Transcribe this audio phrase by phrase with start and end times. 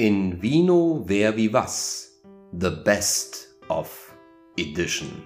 [0.00, 4.14] In Vino Ver Vivas, The Best of
[4.56, 5.24] Edition.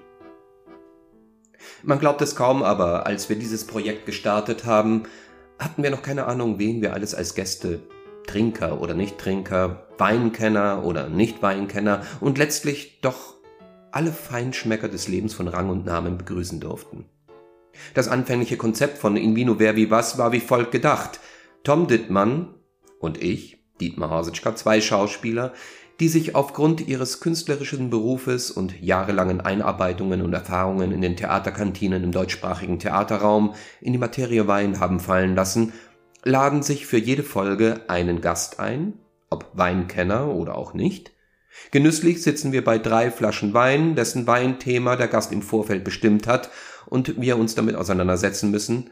[1.82, 5.02] Man glaubt es kaum, aber als wir dieses Projekt gestartet haben,
[5.58, 7.80] hatten wir noch keine Ahnung, wen wir alles als Gäste,
[8.26, 13.34] Trinker oder Nicht-Trinker, Weinkenner oder Nicht-Weinkenner und letztlich doch
[13.90, 17.04] alle Feinschmecker des Lebens von Rang und Namen begrüßen durften.
[17.92, 21.20] Das anfängliche Konzept von In Vino Ver Vivas war wie folgt gedacht.
[21.62, 22.54] Tom Dittmann
[23.00, 25.52] und ich, Dietmar Hasitschka, zwei Schauspieler,
[26.00, 32.12] die sich aufgrund ihres künstlerischen Berufes und jahrelangen Einarbeitungen und Erfahrungen in den Theaterkantinen im
[32.12, 35.72] deutschsprachigen Theaterraum in die Materie Wein haben fallen lassen,
[36.24, 38.94] laden sich für jede Folge einen Gast ein,
[39.30, 41.12] ob Weinkenner oder auch nicht.
[41.70, 46.50] Genüsslich sitzen wir bei drei Flaschen Wein, dessen Weinthema der Gast im Vorfeld bestimmt hat
[46.86, 48.90] und wir uns damit auseinandersetzen müssen,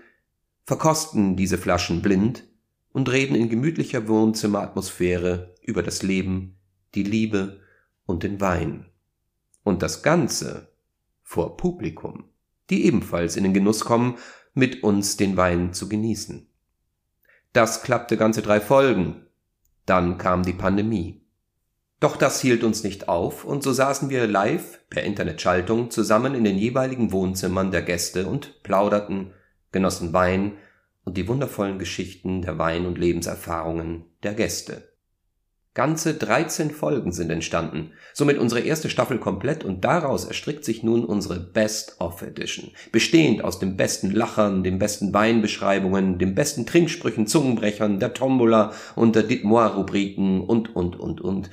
[0.65, 2.45] verkosten diese Flaschen blind
[2.93, 6.57] und reden in gemütlicher Wohnzimmeratmosphäre über das Leben,
[6.95, 7.61] die Liebe
[8.07, 8.87] und den Wein.
[9.63, 10.69] Und das Ganze
[11.23, 12.25] vor Publikum,
[12.71, 14.19] die ebenfalls in den Genuss kommen,
[14.55, 16.49] mit uns den Wein zu genießen.
[17.53, 19.27] Das klappte ganze drei Folgen.
[19.87, 21.21] Dann kam die Pandemie.
[22.01, 26.45] Doch das hielt uns nicht auf, und so saßen wir live per Internetschaltung zusammen in
[26.45, 29.35] den jeweiligen Wohnzimmern der Gäste und plauderten,
[29.71, 30.57] genossen Wein
[31.05, 34.91] und die wundervollen Geschichten der Wein- und Lebenserfahrungen der Gäste.
[35.73, 41.05] Ganze 13 Folgen sind entstanden, somit unsere erste Staffel komplett und daraus erstrickt sich nun
[41.05, 48.01] unsere Best-of Edition, bestehend aus den besten Lachern, den besten Weinbeschreibungen, den besten Trinksprüchen, Zungenbrechern,
[48.01, 51.51] der Tombola und der Dites-moi-Rubriken und, und, und, und.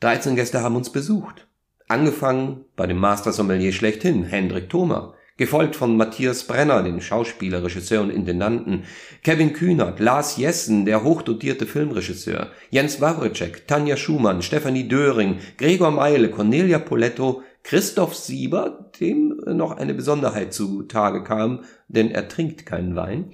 [0.00, 1.46] 13 Gäste haben uns besucht.
[1.88, 8.02] Angefangen bei dem Master Sommelier schlechthin, Hendrik Thoma, gefolgt von Matthias Brenner, dem Schauspieler, Regisseur
[8.02, 8.84] und Intendanten,
[9.22, 16.30] Kevin Kühnert, Lars Jessen, der hochdotierte Filmregisseur, Jens Wawritschek, Tanja Schumann, Stefanie Döring, Gregor Meile,
[16.30, 23.32] Cornelia Poletto, Christoph Sieber, dem noch eine Besonderheit zutage kam, denn er trinkt keinen Wein,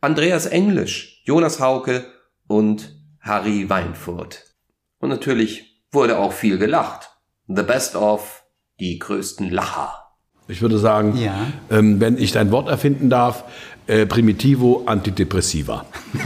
[0.00, 2.04] Andreas Englisch, Jonas Hauke
[2.46, 4.54] und Harry Weinfurt.
[4.98, 7.10] Und natürlich wurde auch viel gelacht.
[7.46, 8.44] The best of,
[8.78, 10.01] die größten Lacher.
[10.48, 11.34] Ich würde sagen, ja.
[11.70, 13.44] ähm, wenn ich dein Wort erfinden darf,
[13.86, 15.86] äh, Primitivo Antidepressiva.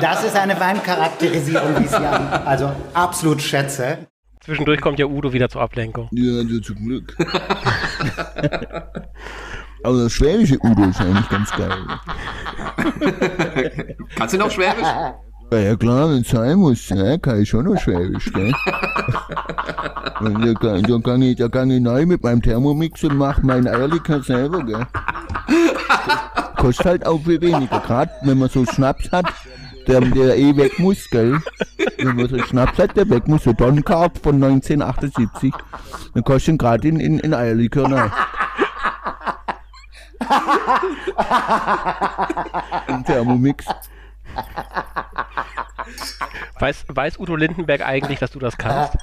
[0.00, 4.06] das ist eine Weincharakterisierung, die ich Sie also absolut schätze.
[4.40, 6.08] Zwischendurch kommt ja Udo wieder zur Ablenkung.
[6.12, 7.16] Ja, also zum Glück.
[9.82, 11.86] Aber das schwäbische Udo ist eigentlich ganz geil.
[14.16, 14.86] Kannst du noch Schwäbisch?
[15.50, 18.52] Ja, ja klar, wenn es sein muss, ja, kann ich schon noch Schwäbisch, gell?
[20.20, 23.66] da, kann, da, kann ich, da kann ich neu mit meinem Thermomix und mach mein
[23.66, 24.86] Eierlikör selber, gell?
[25.48, 29.26] Das kostet halt auch viel weniger, gerade wenn man so Schnaps hat,
[29.88, 31.40] der, der eh weg muss, gell?
[31.98, 35.52] Wenn man so Schnaps hat, der weg muss, so Donnerkarp von 1978,
[36.14, 38.08] dann kostet ihn gerade in, in, in Eierlikör neu.
[42.86, 43.66] Ein Thermomix.
[46.60, 48.94] Weiß, weiß Udo Lindenberg eigentlich, dass du das kannst?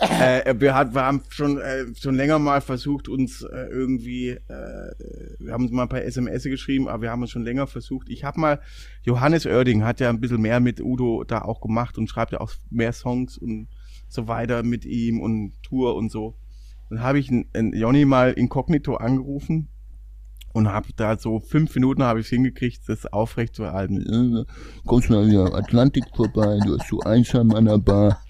[0.00, 4.94] äh, wir, hat, wir haben schon, äh, schon länger mal versucht, uns äh, irgendwie, äh,
[5.38, 8.10] wir haben uns mal ein paar SMS geschrieben, aber wir haben uns schon länger versucht.
[8.10, 8.60] Ich habe mal,
[9.04, 12.40] Johannes Oerding hat ja ein bisschen mehr mit Udo da auch gemacht und schreibt ja
[12.40, 13.68] auch mehr Songs und
[14.08, 16.34] so weiter mit ihm und Tour und so.
[16.90, 19.68] Dann habe ich einen Jonny mal inkognito angerufen
[20.52, 24.46] und habe da so fünf Minuten habe ich hingekriegt, das aufrecht zu halten.
[24.86, 28.20] Kommst mal wieder Atlantik vorbei, du hast so einsam an der Bar.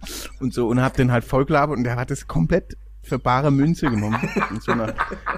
[0.41, 3.91] Und so, und hab den halt vollgelabert und der hat es komplett für bare Münze
[3.91, 4.19] genommen.
[4.51, 4.95] Und so nach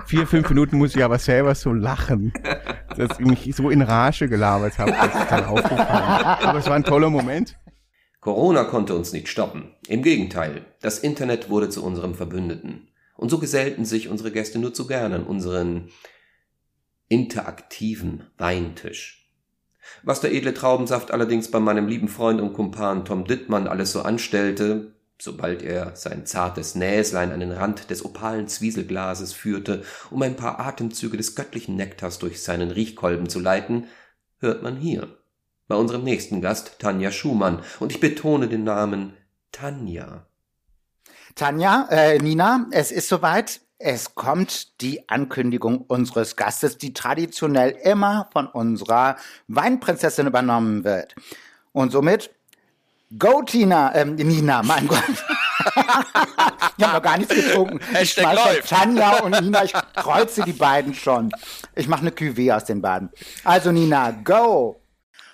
[0.07, 2.33] vier, fünf Minuten muss ich aber selber so lachen,
[2.97, 6.25] dass ich mich so in Rage gelabert habe, dass es dann aufgefallen.
[6.45, 7.57] Aber es war ein toller Moment.
[8.21, 9.75] Corona konnte uns nicht stoppen.
[9.87, 12.89] Im Gegenteil, das Internet wurde zu unserem Verbündeten.
[13.17, 15.89] Und so gesellten sich unsere Gäste nur zu gern an unseren
[17.09, 19.31] interaktiven Weintisch.
[20.03, 24.03] Was der edle Traubensaft allerdings bei meinem lieben Freund und Kumpan Tom Dittmann alles so
[24.03, 30.37] anstellte, sobald er sein zartes Näslein an den Rand des opalen Zwieselglases führte, um ein
[30.37, 33.87] paar Atemzüge des göttlichen Nektars durch seinen Riechkolben zu leiten,
[34.39, 35.09] hört man hier,
[35.69, 39.15] bei unserem nächsten Gast Tanja Schumann, und ich betone den Namen
[39.53, 40.27] Tanja.
[41.35, 43.61] Tanja, äh, Nina, es ist soweit.
[43.87, 49.17] Es kommt die Ankündigung unseres Gastes, die traditionell immer von unserer
[49.49, 51.15] Weinprinzessin übernommen wird.
[51.73, 52.31] Und somit,
[53.19, 55.05] go Tina, ähm, Nina, mein Gott.
[55.69, 55.77] ich
[56.83, 57.79] habe noch gar nichts getrunken.
[58.01, 58.71] Ich läuft.
[58.71, 61.31] Tanja und Nina, ich kreuze die beiden schon.
[61.75, 63.11] Ich mache eine Cuvée aus den beiden.
[63.45, 64.81] Also Nina, go.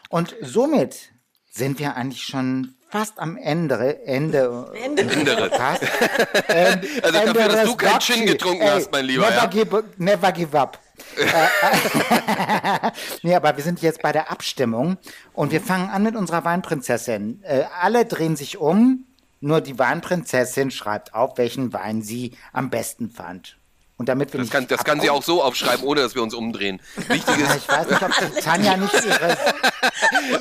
[0.08, 1.12] Und somit
[1.48, 4.04] sind wir eigentlich schon fast am Ende.
[4.06, 4.70] Ende.
[4.74, 5.02] Ende.
[5.02, 5.50] Ende.
[5.50, 5.82] Fast.
[6.48, 8.12] Ähm, Also dafür, dass du Resgocci.
[8.12, 9.46] Gin getrunken Ey, hast, mein Lieber, Never, ja?
[9.46, 10.78] give, never give up.
[11.16, 12.90] Äh,
[13.22, 14.98] nee, aber wir sind jetzt bei der Abstimmung
[15.32, 17.42] und wir fangen an mit unserer Weinprinzessin.
[17.44, 19.06] Äh, alle drehen sich um,
[19.40, 23.56] nur die Weinprinzessin schreibt auf, welchen Wein sie am besten fand.
[24.00, 26.22] Und damit wir Das nicht kann, das kann sie auch so aufschreiben, ohne dass wir
[26.22, 26.80] uns umdrehen.
[26.96, 29.36] Wichtig ist, ich weiß nicht, ob Tanja nicht ihre.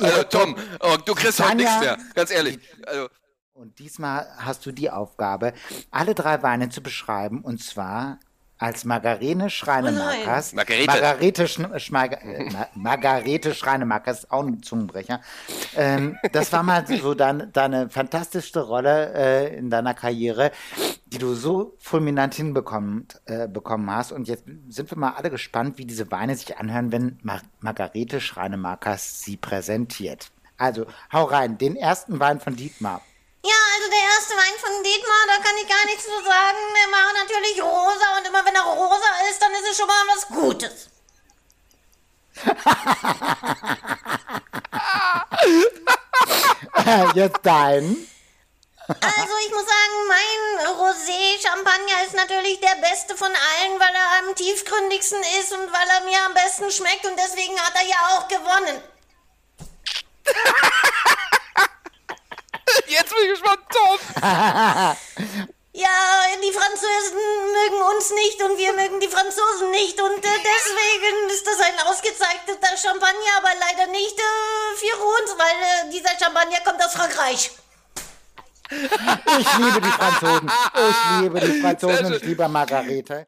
[0.00, 2.58] also Tom, oh, du kriegst heute Tanja- nichts mehr, ganz ehrlich.
[2.86, 3.08] Also,
[3.52, 5.52] Und diesmal hast du die Aufgabe,
[5.90, 8.18] alle drei Weine zu beschreiben und zwar
[8.60, 10.52] als Margarete Schreinemakers.
[10.52, 10.86] Oh Margarete.
[10.86, 15.20] Margarete, Schn- Schmeiger- äh, Ma- Margarete Schreinemakers, auch ein Zungenbrecher.
[15.76, 20.52] Ähm, das war mal so dein, deine fantastischste Rolle äh, in deiner Karriere,
[21.06, 24.12] die du so fulminant hinbekommen äh, bekommen hast.
[24.12, 28.20] Und jetzt sind wir mal alle gespannt, wie diese Weine sich anhören, wenn Mar Margarete
[28.20, 30.30] Schreinemakers sie präsentiert.
[30.58, 33.00] Also, hau rein, den ersten Wein von Dietmar.
[33.42, 36.58] Ja, also der erste Wein von Dietmar, da kann ich gar nichts zu sagen.
[36.76, 40.06] Der war natürlich rosa und immer wenn er rosa ist, dann ist es schon mal
[40.08, 40.90] was Gutes.
[47.14, 48.06] Jetzt dein.
[48.88, 54.34] Also ich muss sagen, mein Rosé-Champagner ist natürlich der beste von allen, weil er am
[54.34, 58.28] tiefgründigsten ist und weil er mir am besten schmeckt und deswegen hat er ja auch
[58.28, 58.82] gewonnen.
[62.90, 63.98] jetzt bin ich gespannt, Tom.
[65.72, 65.86] Ja,
[66.42, 67.16] die Franzosen
[67.52, 71.86] mögen uns nicht und wir mögen die Franzosen nicht und äh, deswegen ist das ein
[71.86, 77.52] ausgezeichneter Champagner, aber leider nicht äh, für uns, weil äh, dieser Champagner kommt aus Frankreich.
[79.38, 80.50] Ich liebe die Franzosen.
[80.74, 83.26] Ich liebe die Franzosen und ich liebe Margarete.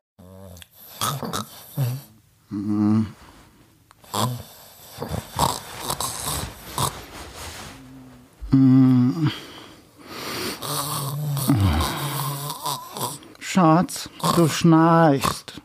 [13.52, 15.60] Schatz, du schnarchst.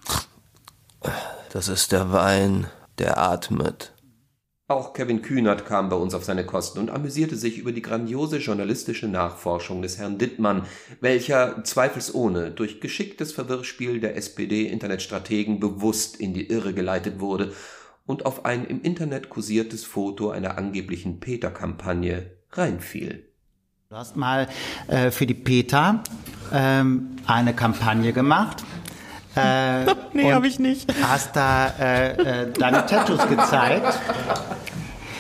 [1.54, 2.68] Das ist der Wein,
[2.98, 3.94] der atmet.
[4.68, 8.39] Auch Kevin Kühnert kam bei uns auf seine Kosten und amüsierte sich über die grandiose
[8.39, 10.66] journalistische Nachforschung des Herrn Dittmann,
[11.00, 17.54] welcher zweifelsohne durch geschicktes Verwirrspiel der SPD-Internetstrategen bewusst in die Irre geleitet wurde
[18.06, 23.30] und auf ein im Internet kursiertes Foto einer angeblichen Peter-Kampagne reinfiel.
[23.90, 24.50] Du hast mal
[24.90, 26.04] äh, für die PETA
[26.53, 28.63] ähm, eine Kampagne gemacht.
[29.35, 30.91] Äh, Nee, habe ich nicht.
[31.03, 32.11] Hast da äh,
[32.44, 33.99] äh, deine Tattoos gezeigt.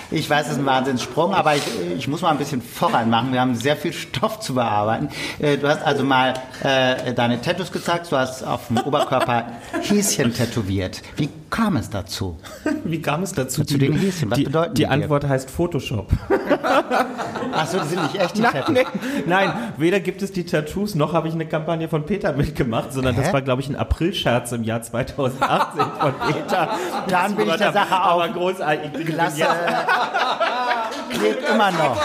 [0.09, 1.63] Ich weiß, es ist ein Wahnsinnssprung, aber ich,
[1.97, 3.33] ich muss mal ein bisschen voran machen.
[3.33, 5.09] Wir haben sehr viel Stoff zu bearbeiten.
[5.37, 6.33] Äh, Du hast also mal
[6.63, 8.09] äh, deine Tattoos gezeigt.
[8.11, 9.43] Du hast auf dem Oberkörper
[9.81, 11.01] Häschen tätowiert.
[11.17, 12.37] Wie kam es dazu?
[12.83, 13.63] Wie kam es dazu?
[13.63, 14.87] Zu den Häschen, was die, bedeuten die die?
[14.87, 16.11] Antwort heißt Photoshop.
[17.53, 18.75] Achso, die sind nicht echt, die Nein, Tattoos.
[18.75, 18.85] nee,
[19.25, 23.15] nein, weder gibt es die Tattoos, noch habe ich eine Kampagne von Peter mitgemacht, sondern
[23.15, 23.21] Hä?
[23.21, 26.69] das war, glaube ich, ein Aprilscherz im Jahr 2018 von Peter.
[27.07, 28.21] Dann bin ich der Sache auf.
[28.21, 28.91] Aber großartig.
[28.99, 29.45] Ich Klasse.
[31.09, 32.01] Klebt immer noch.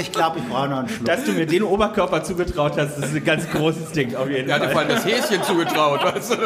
[0.00, 1.06] Ich glaube, ich brauche noch einen Schluck.
[1.06, 4.48] Dass du mir den Oberkörper zugetraut hast, das ist ein ganz großes Ding auf jeden
[4.48, 4.72] Er hatte Fall.
[4.72, 6.36] vor allem das Häschen zugetraut, weißt du?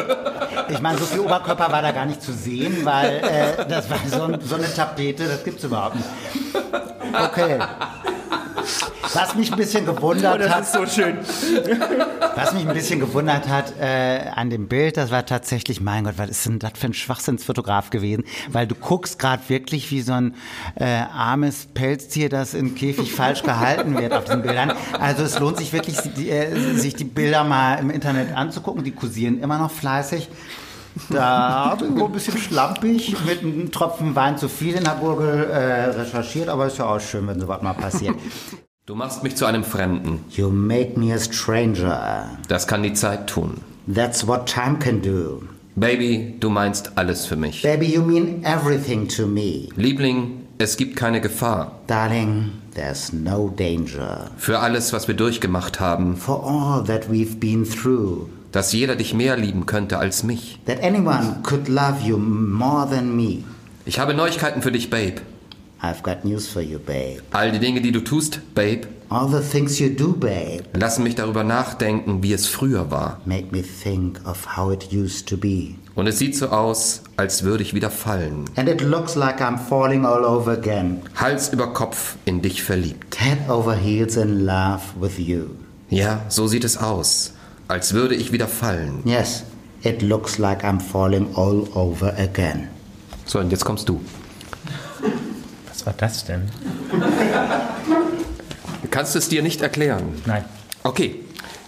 [0.70, 3.98] Ich meine, so viel Oberkörper war da gar nicht zu sehen, weil äh, das war
[4.06, 6.08] so, so eine Tapete, das gibt's überhaupt nicht.
[7.14, 7.58] Okay.
[9.14, 11.18] Was mich ein bisschen gewundert Oh, das hat, ist so schön.
[12.34, 16.14] was mich ein bisschen gewundert hat äh, an dem Bild, das war tatsächlich, mein Gott,
[16.16, 18.24] was ist denn das für ein Schwachsinnsfotograf gewesen?
[18.50, 20.34] Weil du guckst gerade wirklich wie so ein
[20.76, 24.72] äh, armes Pelztier, das im Käfig falsch gehalten wird auf den Bildern.
[24.98, 28.84] Also es lohnt sich wirklich, die, äh, sich die Bilder mal im Internet anzugucken.
[28.84, 30.28] Die kursieren immer noch fleißig.
[31.10, 35.44] Da bin ich ein bisschen schlampig mit einem Tropfen Wein zu viel in der Gurgel
[35.50, 38.14] äh, recherchiert, aber ist ja auch schön, wenn sowas mal passiert.
[38.84, 40.24] Du machst mich zu einem Fremden.
[40.30, 42.30] You make me a stranger.
[42.48, 43.60] Das kann die Zeit tun.
[43.92, 45.42] That's what time can do.
[45.76, 47.62] Baby, du meinst alles für mich.
[47.62, 49.68] Baby, you mean everything to me.
[49.76, 51.80] Liebling, es gibt keine Gefahr.
[51.86, 54.30] Darling, there's no danger.
[54.36, 59.14] Für alles, was wir durchgemacht haben, For all that we've been through, dass jeder dich
[59.14, 60.60] mehr lieben könnte als mich.
[60.66, 63.38] that anyone could love you more than me.
[63.84, 65.16] Ich habe Neuigkeiten für dich, Babe.
[65.82, 67.22] I've got news for you, babe.
[67.32, 71.16] All die Dinge, die du tust, Babe, All the things you do, babe, lassen mich
[71.16, 73.20] darüber nachdenken, wie es früher war.
[73.26, 75.74] make me think of how it used to be.
[75.96, 78.44] Und es sieht so aus, als würde ich wieder fallen.
[78.54, 81.02] And it looks like I'm falling all over again.
[81.16, 83.18] Hals über Kopf in dich verliebt.
[83.20, 85.46] Head over heels in love with you.
[85.90, 87.34] Ja, so sieht es aus.
[87.72, 89.00] Als würde ich wieder fallen.
[89.06, 89.44] Yes,
[89.82, 92.68] it looks like I'm falling all over again.
[93.24, 93.98] So, und jetzt kommst du.
[95.68, 96.50] Was war das denn?
[98.82, 100.20] Du kannst es dir nicht erklären.
[100.26, 100.44] Nein.
[100.82, 101.20] Okay,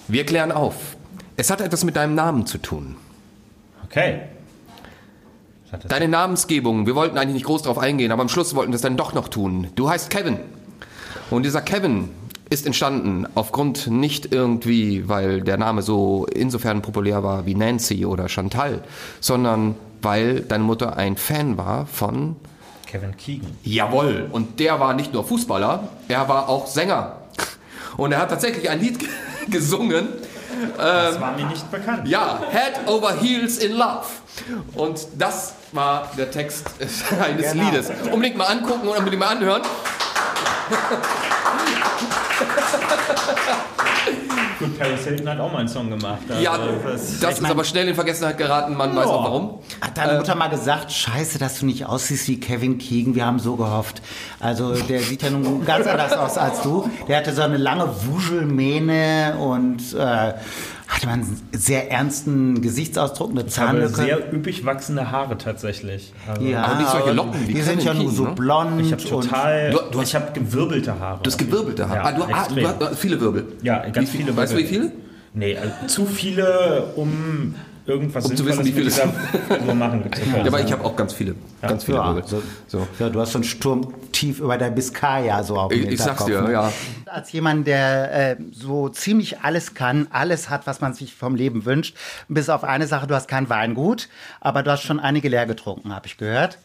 [0.07, 0.75] wir klären auf.
[1.39, 2.97] Es hat etwas mit deinem Namen zu tun.
[3.87, 4.25] Okay.
[5.89, 8.83] Deine Namensgebung, wir wollten eigentlich nicht groß drauf eingehen, aber am Schluss wollten wir es
[8.83, 9.69] dann doch noch tun.
[9.75, 10.39] Du heißt Kevin.
[11.31, 12.11] Und dieser Kevin
[12.51, 18.29] ist entstanden aufgrund nicht irgendwie, weil der Name so insofern populär war wie Nancy oder
[18.29, 18.83] Chantal,
[19.21, 22.37] sondern weil deine Mutter ein Fan war von
[22.87, 23.51] Kevin Keegan.
[23.65, 24.29] Jawohl.
[24.31, 27.17] Und der war nicht nur Fußballer, er war auch Sänger.
[27.97, 28.99] Und er hat tatsächlich ein Lied
[29.49, 30.09] gesungen.
[30.77, 32.07] Das war mir nicht bekannt.
[32.07, 34.05] Ja, Head over Heels in Love.
[34.75, 36.67] Und das war der Text
[37.21, 37.65] eines Genau.
[37.65, 37.91] Liedes.
[38.13, 39.63] Unbedingt mal angucken und unbedingt mal anhören.
[44.59, 46.19] Gut, Paris Hilton hat auch mal einen Song gemacht.
[46.29, 49.59] Also Ja, das- das ist aber schnell in Vergessenheit geraten, man weiß auch warum.
[49.81, 53.39] Hat deine Mutter mal gesagt, scheiße, dass du nicht aussiehst wie Kevin Keegan, wir haben
[53.41, 54.03] so gehofft.
[54.41, 56.89] Also der sieht ja nun ganz anders aus als du.
[57.09, 60.35] Der hatte so eine lange Wuschelmähne und äh,
[60.89, 63.95] hatte einen sehr ernsten Gesichtsausdruck, eine Ich habe Zahnlücke.
[63.95, 66.13] sehr üppig wachsende Haare tatsächlich.
[66.29, 68.33] Also ja, Aber nicht solche Locken wie Die sind ja nur so ne?
[68.33, 68.81] blond.
[68.81, 69.71] Ich habe total.
[69.71, 71.21] Du- du hast- ich habe gewirbelte Haare.
[71.23, 71.97] Du hast gewirbelte Haare.
[71.99, 73.47] Ja, ah, du, ah, du hast viele Wirbel.
[73.63, 74.91] Ja, ganz wie viel, viele Weißt du, wie Wirbel.
[74.91, 74.93] viele?
[75.33, 77.55] Nee, also zu viele, um
[77.87, 78.91] irgendwas Um zu wissen, wie viele
[79.67, 80.35] Uhr machen können.
[80.37, 81.35] Ja, aber ich habe auch ganz viele.
[81.61, 82.87] Ganz viele Ja, so, So.
[82.99, 86.01] ja, du hast so einen Sturm tief über der Biskaya so auf dem Ich, ich
[86.01, 86.53] sag's dir, ne?
[86.53, 86.73] ja.
[87.07, 91.65] Als jemand, der äh, so ziemlich alles kann, alles hat, was man sich vom Leben
[91.65, 91.97] wünscht,
[92.29, 94.09] bis auf eine Sache, du hast kein Weingut,
[94.41, 96.59] aber du hast schon einige leer getrunken, habe ich gehört.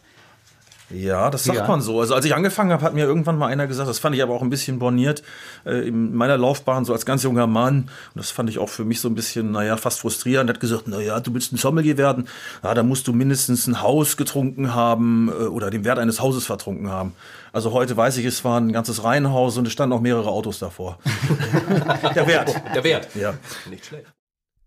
[0.90, 1.66] Ja, das sagt Ja.
[1.68, 2.00] man so.
[2.00, 4.34] Also als ich angefangen habe, hat mir irgendwann mal einer gesagt, das fand ich aber
[4.34, 5.22] auch ein bisschen borniert
[5.64, 7.82] äh, in meiner Laufbahn, so als ganz junger Mann.
[7.82, 10.50] Und das fand ich auch für mich so ein bisschen, naja, fast frustrierend.
[10.50, 12.28] Er hat gesagt, naja, du willst ein Sommelier werden,
[12.64, 16.46] ja, da musst du mindestens ein Haus getrunken haben äh, oder den Wert eines Hauses
[16.46, 17.14] vertrunken haben.
[17.52, 20.58] Also heute weiß ich, es war ein ganzes Reihenhaus und es standen auch mehrere Autos
[20.58, 20.98] davor.
[22.14, 22.54] Der Wert.
[22.74, 23.08] Der Wert.
[23.14, 23.34] Ja.
[23.68, 24.06] Nicht schlecht.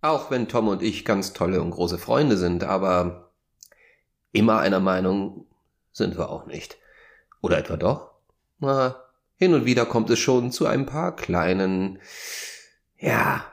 [0.01, 3.31] Auch wenn Tom und ich ganz tolle und große Freunde sind, aber
[4.33, 5.45] immer einer Meinung
[5.93, 6.77] sind wir auch nicht.
[7.41, 8.11] Oder etwa doch?
[8.59, 9.01] Na,
[9.35, 11.99] hin und wieder kommt es schon zu ein paar kleinen,
[12.97, 13.45] ja,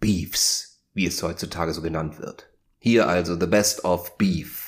[0.00, 2.48] Beefs, wie es heutzutage so genannt wird.
[2.78, 4.67] Hier also The Best of Beef.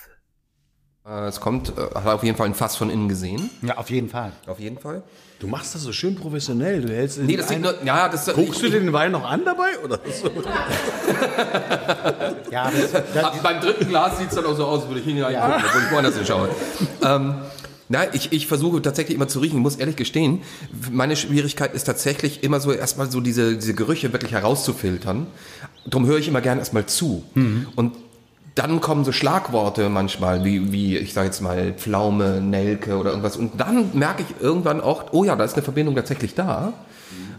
[1.06, 3.50] Äh, Es kommt, äh, hat auf jeden Fall ein Fass von innen gesehen.
[3.62, 4.32] Ja, auf jeden Fall.
[4.46, 5.02] Auf jeden Fall.
[5.38, 6.82] Du machst das so schön professionell.
[6.82, 9.78] Du hältst Nee, das sieht nur, ja, das Guckst du den Wein noch an dabei?
[9.82, 10.30] Oder so?
[12.50, 15.00] Ja, das, das, Ab, beim dritten Glas sieht es dann auch so aus, als würde
[15.00, 16.48] ich hingucken, obwohl ich woanders hinschaue.
[17.04, 17.34] ähm,
[17.88, 19.56] na, ich, ich versuche tatsächlich immer zu riechen.
[19.56, 20.42] Ich muss ehrlich gestehen,
[20.90, 25.26] meine Schwierigkeit ist tatsächlich immer so erstmal so diese, diese Gerüche wirklich herauszufiltern.
[25.86, 27.24] Darum höre ich immer gerne erstmal zu.
[27.76, 27.92] Und
[28.54, 33.36] dann kommen so Schlagworte manchmal, wie, wie ich sage jetzt mal Pflaume, Nelke oder irgendwas.
[33.36, 36.72] Und dann merke ich irgendwann auch, oh ja, da ist eine Verbindung tatsächlich da.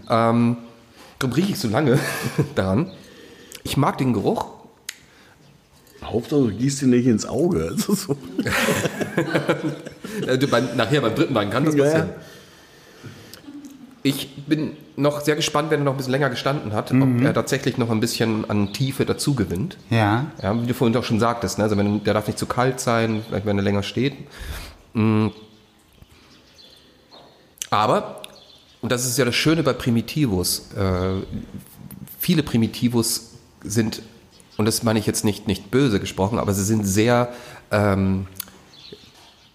[0.10, 0.58] Ähm,
[1.20, 2.00] darum rieche ich so lange
[2.56, 2.91] daran.
[3.63, 4.46] Ich mag den Geruch.
[6.03, 7.70] Hauptsache, du gießt ihn nicht ins Auge.
[7.72, 8.18] Also so.
[10.27, 10.38] Äh,
[10.75, 12.10] nachher beim dritten Wein kann das passieren.
[12.10, 12.15] ja.
[14.03, 17.34] Ich bin noch sehr gespannt, wenn er noch ein bisschen länger gestanden hat, ob er
[17.34, 19.77] tatsächlich noch ein bisschen an Tiefe dazu gewinnt.
[19.89, 20.25] ja.
[20.41, 21.65] Ja, wie du vorhin auch schon sagtest, ne?
[21.65, 24.15] also wenn, der darf nicht zu kalt sein, vielleicht wenn er länger steht.
[24.93, 25.27] Mm.
[27.70, 28.22] Aber,
[28.81, 31.22] und das ist ja das Schöne bei Primitivos, äh,
[32.20, 34.01] viele Primitivos sind,
[34.58, 37.29] und das meine ich jetzt nicht, nicht böse gesprochen, aber sie sind sehr
[37.70, 38.27] ähm,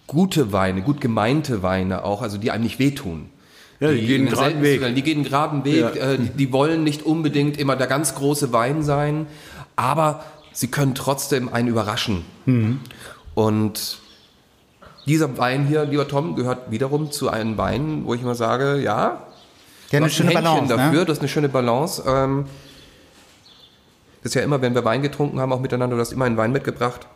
[0.07, 3.29] gute Weine, gut gemeinte Weine auch, also die einem nicht wehtun.
[3.79, 4.95] Ja, die gehen in einen Weg.
[4.95, 5.81] Die gehen einen geraden Weg.
[5.81, 5.89] Ja.
[5.89, 9.27] Äh, die, die wollen nicht unbedingt immer der ganz große Wein sein,
[9.75, 12.25] aber sie können trotzdem einen überraschen.
[12.45, 12.79] Mhm.
[13.35, 13.99] Und
[15.05, 19.21] dieser Wein hier, lieber Tom, gehört wiederum zu einem Wein, wo ich immer sage, ja,
[19.91, 20.75] Ja, eine schöne ein Balance.
[20.75, 21.05] dafür, Ne?
[21.05, 22.03] das ist eine schöne Balance.
[22.07, 22.45] Ähm,
[24.23, 26.35] das ist ja immer, wenn wir Wein getrunken haben, auch miteinander, du hast immer einen
[26.37, 27.07] Wein mitgebracht,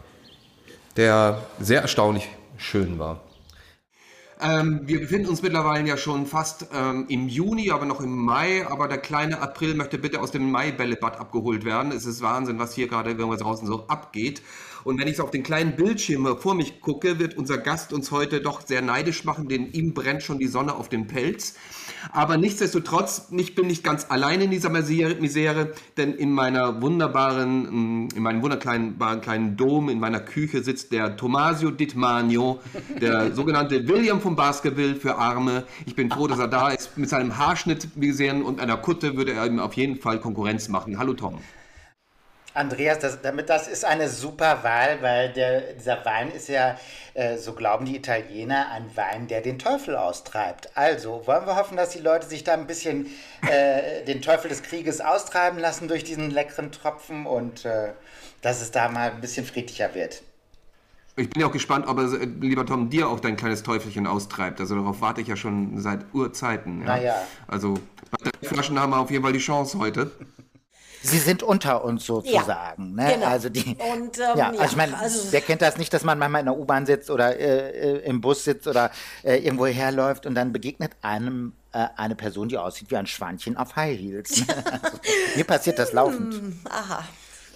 [0.96, 3.20] der sehr erstaunlich schön war.
[4.44, 8.66] Ähm, wir befinden uns mittlerweile ja schon fast ähm, im Juni, aber noch im Mai.
[8.68, 11.92] Aber der kleine April möchte bitte aus dem Mai-Bällebad abgeholt werden.
[11.92, 14.42] Es ist Wahnsinn, was hier gerade irgendwas draußen so abgeht.
[14.84, 18.10] Und wenn ich so auf den kleinen Bildschirm vor mich gucke, wird unser Gast uns
[18.10, 21.56] heute doch sehr neidisch machen, denn ihm brennt schon die Sonne auf den Pelz.
[22.12, 28.10] Aber nichtsdestotrotz, ich bin nicht ganz allein in dieser Misere, denn in meiner wunderbaren, mm,
[28.16, 32.60] in meinem wunderkleinen kleinen Dom, in meiner Küche sitzt der Tomasio Ditmanio,
[33.00, 35.64] der sogenannte William von Baskerville für Arme.
[35.86, 36.98] Ich bin froh, dass er da ist.
[36.98, 40.68] Mit seinem Haarschnitt, wie gesehen, und einer Kutte würde er ihm auf jeden Fall Konkurrenz
[40.70, 40.98] machen.
[40.98, 41.40] Hallo Tom.
[42.54, 46.78] Andreas, das, damit das ist eine super Wahl, weil der, dieser Wein ist ja,
[47.14, 50.70] äh, so glauben die Italiener, ein Wein, der den Teufel austreibt.
[50.76, 53.08] Also wollen wir hoffen, dass die Leute sich da ein bisschen
[53.50, 57.94] äh, den Teufel des Krieges austreiben lassen durch diesen leckeren Tropfen und äh,
[58.42, 60.22] dass es da mal ein bisschen friedlicher wird.
[61.18, 64.08] Ich bin ja auch gespannt, ob er, äh, lieber Tom, dir auch dein kleines Teufelchen
[64.08, 64.60] austreibt.
[64.60, 66.82] Also darauf warte ich ja schon seit Urzeiten.
[66.82, 66.88] Ja?
[66.88, 67.16] Naja.
[67.48, 67.76] Also
[68.10, 70.12] bei drei Flaschen haben wir auf jeden Fall die Chance heute.
[71.04, 72.96] Sie sind unter uns sozusagen.
[72.96, 73.14] ne?
[73.14, 73.28] genau.
[73.28, 76.04] Also die, Und, ähm, ja, also ja, ich meine, also- wer kennt das nicht, dass
[76.04, 78.92] man manchmal in der U-Bahn sitzt oder äh, äh, im Bus sitzt oder
[79.24, 83.58] äh, irgendwo herläuft und dann begegnet einem äh, eine Person, die aussieht wie ein Schweinchen
[83.58, 84.44] auf High Heels.
[84.82, 84.98] also,
[85.36, 86.36] mir passiert das laufend.
[86.70, 87.04] Aha.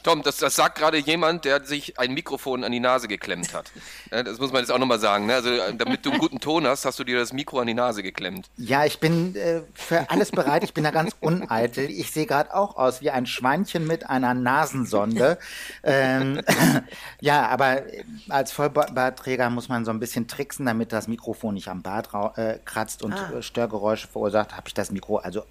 [0.06, 3.72] Tom, das, das sagt gerade jemand, der sich ein Mikrofon an die Nase geklemmt hat.
[4.12, 5.26] Ja, Das muss man jetzt auch nochmal sagen.
[5.26, 5.34] Ne?
[5.34, 7.74] Also, äh, damit du einen guten Ton hast, hast du dir das Mikro an die
[7.74, 8.50] Nase geklemmt.
[8.58, 10.64] Ja, ich bin äh, für alles bereit.
[10.64, 11.90] Ich bin da ganz uneitel.
[11.90, 15.38] Ich sehe gerade auch aus wie ein Schweinchen mit einer Nasensonde.
[15.84, 16.42] ähm,
[17.20, 21.68] ja, aber äh, als Vollbartträger muss man so ein bisschen tricksen, damit das Mikrofon nicht
[21.68, 23.32] am Bart äh, kratzt und Ah.
[23.38, 24.56] äh, Störgeräusche verursacht.
[24.56, 25.44] Habe ich das Mikro also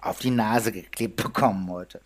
[0.00, 2.00] auf die Nase geklebt bekommen heute.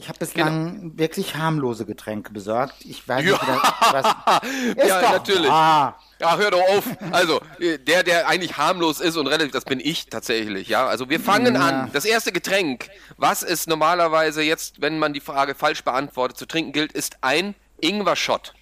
[0.00, 2.84] Ich habe bislang wirklich harmlose Getränke besorgt.
[2.84, 4.42] Ich weiß nicht, wie das, was.
[4.76, 5.50] Ist ja, natürlich.
[5.50, 5.98] wahr.
[6.20, 6.84] Ja, hör doch auf.
[7.10, 10.86] Also, äh, der, der eigentlich harmlos ist und relativ, das bin ich tatsächlich, ja.
[10.86, 11.60] Also, wir fangen Ja.
[11.60, 11.90] an.
[11.92, 16.70] Das erste Getränk, was es normalerweise jetzt, wenn man die Frage falsch beantwortet, zu trinken
[16.72, 18.54] gilt, ist ein Ingwer-Shot.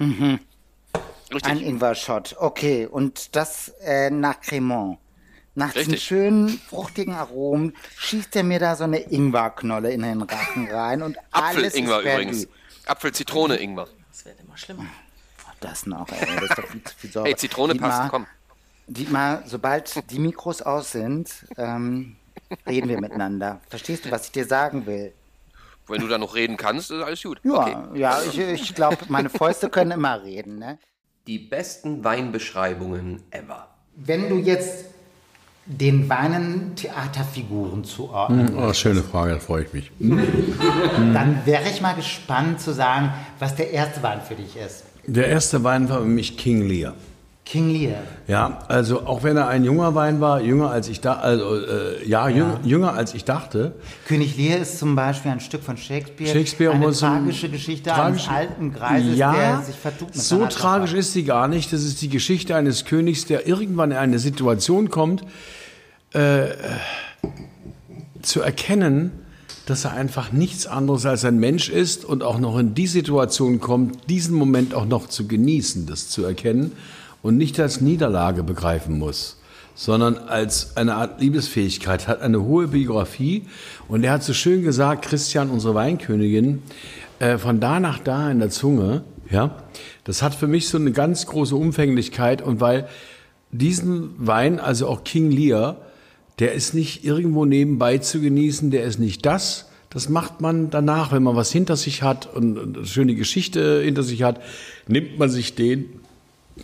[0.00, 1.44] Richtig.
[1.44, 2.86] Ein Ingwer-Shot, okay.
[2.86, 4.98] Und das äh, nach Cremant.
[5.54, 6.04] Nach diesen Richtig.
[6.04, 11.16] schönen, fruchtigen Aromen schießt er mir da so eine Ingwerknolle in den Rachen rein und
[11.32, 12.22] alles Apfel-Ingwer ist Perdu.
[12.22, 12.48] übrigens.
[12.86, 13.88] Apfel-Zitrone-Ingwer.
[14.10, 14.86] Das wird immer schlimmer.
[15.60, 17.26] Das noch, ey, das ist doch viel zu viel Säure.
[17.26, 18.26] Hey, Zitrone Dietmar, passt, komm.
[18.86, 22.16] Dietmar, sobald die Mikros aus sind, ähm,
[22.66, 23.60] reden wir miteinander.
[23.68, 25.12] Verstehst du, was ich dir sagen will?
[25.86, 27.40] Wenn du da noch reden kannst, ist alles gut.
[27.42, 27.98] Ja, Okay.
[27.98, 30.58] ja ich, ich glaube, meine Fäuste können immer reden.
[30.58, 30.78] Ne?
[31.26, 33.68] Die besten Weinbeschreibungen ever.
[33.96, 34.86] Wenn du jetzt
[35.78, 39.90] den Weinen Theaterfiguren zuordnen Oh, schöne Frage, da freue ich mich.
[41.14, 44.82] Dann wäre ich mal gespannt zu sagen, was der erste Wein für dich ist.
[45.06, 46.94] Der erste Wein war für mich King Lear.
[47.44, 48.02] King Lear.
[48.28, 52.06] Ja, also auch wenn er ein junger Wein war, jünger als ich da, also äh,
[52.06, 53.72] ja, Jünger, jünger als ich dachte.
[54.06, 56.30] König Lear ist zum Beispiel ein Stück von Shakespeare.
[56.30, 60.92] Shakespeare eine tragische Geschichte tragisch- eines alten Greises, ja, der sich vertut mit so tragisch
[60.92, 61.72] ist sie gar nicht.
[61.72, 65.24] Das ist die Geschichte eines Königs, der irgendwann in eine Situation kommt,
[66.12, 66.48] äh,
[68.22, 69.12] zu erkennen,
[69.66, 73.60] dass er einfach nichts anderes als ein Mensch ist und auch noch in die Situation
[73.60, 76.72] kommt, diesen Moment auch noch zu genießen, das zu erkennen
[77.22, 79.38] und nicht als Niederlage begreifen muss,
[79.74, 83.46] sondern als eine Art Liebesfähigkeit, hat eine hohe Biografie
[83.86, 86.62] und er hat so schön gesagt, Christian, unsere Weinkönigin,
[87.20, 89.62] äh, von da nach da in der Zunge, ja,
[90.02, 92.88] das hat für mich so eine ganz große Umfänglichkeit und weil
[93.52, 95.76] diesen Wein, also auch King Lear,
[96.40, 99.66] der ist nicht irgendwo nebenbei zu genießen, der ist nicht das.
[99.90, 104.02] Das macht man danach, wenn man was hinter sich hat und eine schöne Geschichte hinter
[104.02, 104.40] sich hat,
[104.86, 105.86] nimmt man sich den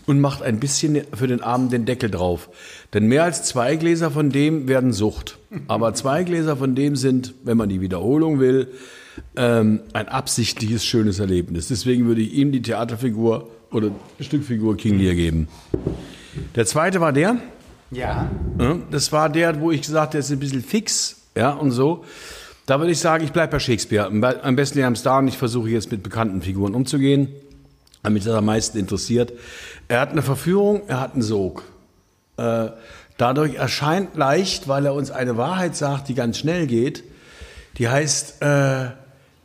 [0.06, 2.48] und macht ein bisschen für den Abend den Deckel drauf.
[2.94, 5.38] Denn mehr als zwei Gläser von dem werden Sucht.
[5.68, 8.68] Aber zwei Gläser von dem sind, wenn man die Wiederholung will,
[9.36, 11.68] ähm, ein absichtliches, schönes Erlebnis.
[11.68, 15.48] Deswegen würde ich ihm die Theaterfigur oder Stückfigur King Lear geben.
[16.54, 17.38] Der zweite war der.
[17.90, 18.28] Ja.
[18.58, 21.70] Ja, Das war der, wo ich gesagt habe, der ist ein bisschen fix, ja, und
[21.70, 22.04] so.
[22.66, 24.06] Da würde ich sagen, ich bleibe bei Shakespeare.
[24.06, 27.28] Am be- Am besten am Star und ich versuche jetzt mit bekannten Figuren umzugehen,
[28.08, 29.32] mich das am meisten interessiert.
[29.88, 31.62] Er hat eine Verführung, er hat einen Sog.
[32.36, 32.68] Äh,
[33.18, 37.04] dadurch erscheint leicht, weil er uns eine Wahrheit sagt, die ganz schnell geht.
[37.78, 38.90] Die heißt, äh,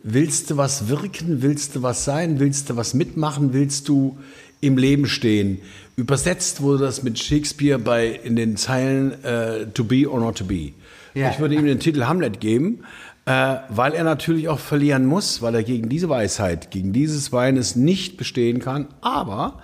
[0.03, 4.17] willst du was wirken, willst du was sein, willst du was mitmachen, willst du
[4.61, 5.59] im Leben stehen?
[5.95, 10.45] Übersetzt wurde das mit Shakespeare bei in den Zeilen äh, To be or not to
[10.45, 10.71] be.
[11.13, 11.29] Ja.
[11.29, 12.83] Ich würde ihm den Titel Hamlet geben,
[13.25, 17.75] äh, weil er natürlich auch verlieren muss, weil er gegen diese Weisheit, gegen dieses Weines
[17.75, 18.87] nicht bestehen kann.
[19.01, 19.59] Aber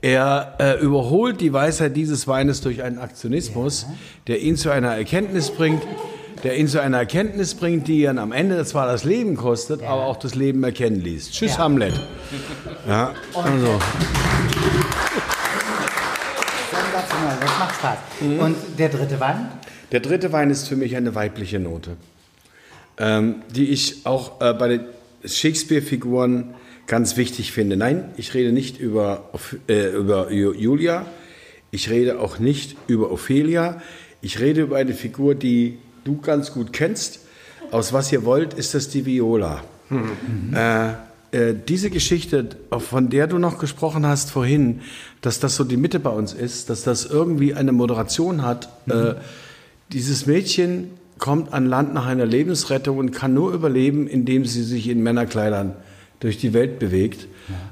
[0.00, 3.86] er äh, überholt die Weisheit dieses Weines durch einen Aktionismus,
[4.26, 5.82] der ihn zu einer Erkenntnis bringt,
[6.42, 10.06] der ihn zu einer Erkenntnis bringt, die ihn am Ende zwar das Leben kostet, aber
[10.06, 11.30] auch das Leben erkennen ließ.
[11.30, 11.58] Tschüss, Ja.
[11.58, 12.00] Hamlet.
[12.88, 13.78] Ja, also.
[17.18, 17.98] Sensationell, das macht Spaß.
[18.20, 19.48] Und der dritte Wein?
[19.92, 21.96] Der dritte Wein ist für mich eine weibliche Note,
[22.98, 24.80] ähm, die ich auch äh, bei den
[25.24, 26.54] Shakespeare-Figuren
[26.86, 27.76] ganz wichtig finde.
[27.76, 29.30] Nein, ich rede nicht über,
[29.68, 31.06] äh, über Ju- Julia,
[31.70, 33.80] ich rede auch nicht über Ophelia,
[34.20, 37.20] ich rede über eine Figur, die du ganz gut kennst.
[37.70, 39.62] Aus was ihr wollt, ist das die Viola.
[39.90, 40.92] Äh,
[41.30, 44.80] äh, diese Geschichte, von der du noch gesprochen hast vorhin,
[45.20, 48.68] dass das so die Mitte bei uns ist, dass das irgendwie eine Moderation hat.
[48.88, 49.14] Äh,
[49.92, 54.88] dieses Mädchen kommt an Land nach einer Lebensrettung und kann nur überleben, indem sie sich
[54.88, 55.74] in Männerkleidern
[56.20, 57.28] durch die Welt bewegt,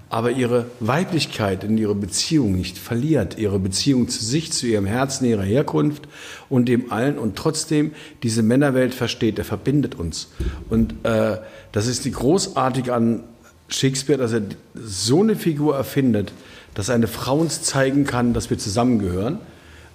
[0.09, 5.25] aber ihre Weiblichkeit in ihrer Beziehung nicht verliert, ihre Beziehung zu sich, zu ihrem Herzen,
[5.27, 6.07] ihrer Herkunft
[6.49, 7.93] und dem allen und trotzdem
[8.23, 10.29] diese Männerwelt versteht, der verbindet uns.
[10.71, 11.39] Und äh,
[11.73, 13.25] das ist die großartige an
[13.69, 14.43] Shakespeare, dass er
[14.75, 16.33] so eine Figur erfindet,
[16.75, 19.39] dass eine Frau uns zeigen kann, dass wir zusammengehören.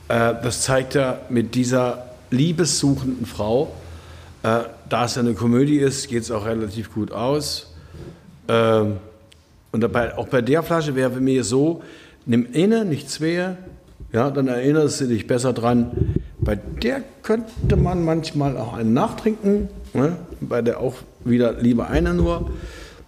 [0.07, 3.73] Äh, das zeigt er mit dieser liebessuchenden Frau.
[4.43, 7.73] Äh, da es eine Komödie ist, geht es auch relativ gut aus.
[8.47, 8.97] Ähm,
[9.71, 11.81] und dabei, auch bei der Flasche wäre mich so,
[12.25, 13.55] nimm eine, nicht zwei,
[14.11, 16.15] ja, dann erinnerst du dich besser dran.
[16.39, 20.17] Bei der könnte man manchmal auch einen nachtrinken, ne?
[20.41, 22.49] bei der auch wieder lieber eine nur.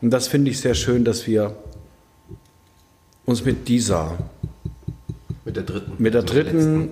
[0.03, 1.55] Und das finde ich sehr schön, dass wir
[3.25, 4.17] uns mit dieser,
[5.45, 5.93] Mit der dritten.
[5.97, 6.89] mit der Also der dritten,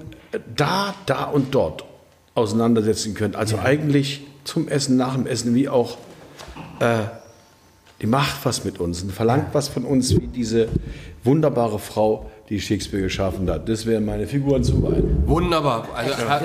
[0.55, 1.83] da, da und dort
[2.35, 3.35] auseinandersetzen können.
[3.35, 5.97] Also eigentlich zum Essen, nach dem Essen, wie auch,
[6.79, 6.99] äh,
[7.99, 10.69] die macht was mit uns und verlangt was von uns, wie diese
[11.25, 13.67] wunderbare Frau, die Shakespeare geschaffen hat.
[13.67, 15.23] Das wären meine Figuren zu Wein.
[15.25, 15.85] Wunderbar.
[15.93, 16.43] Also hat,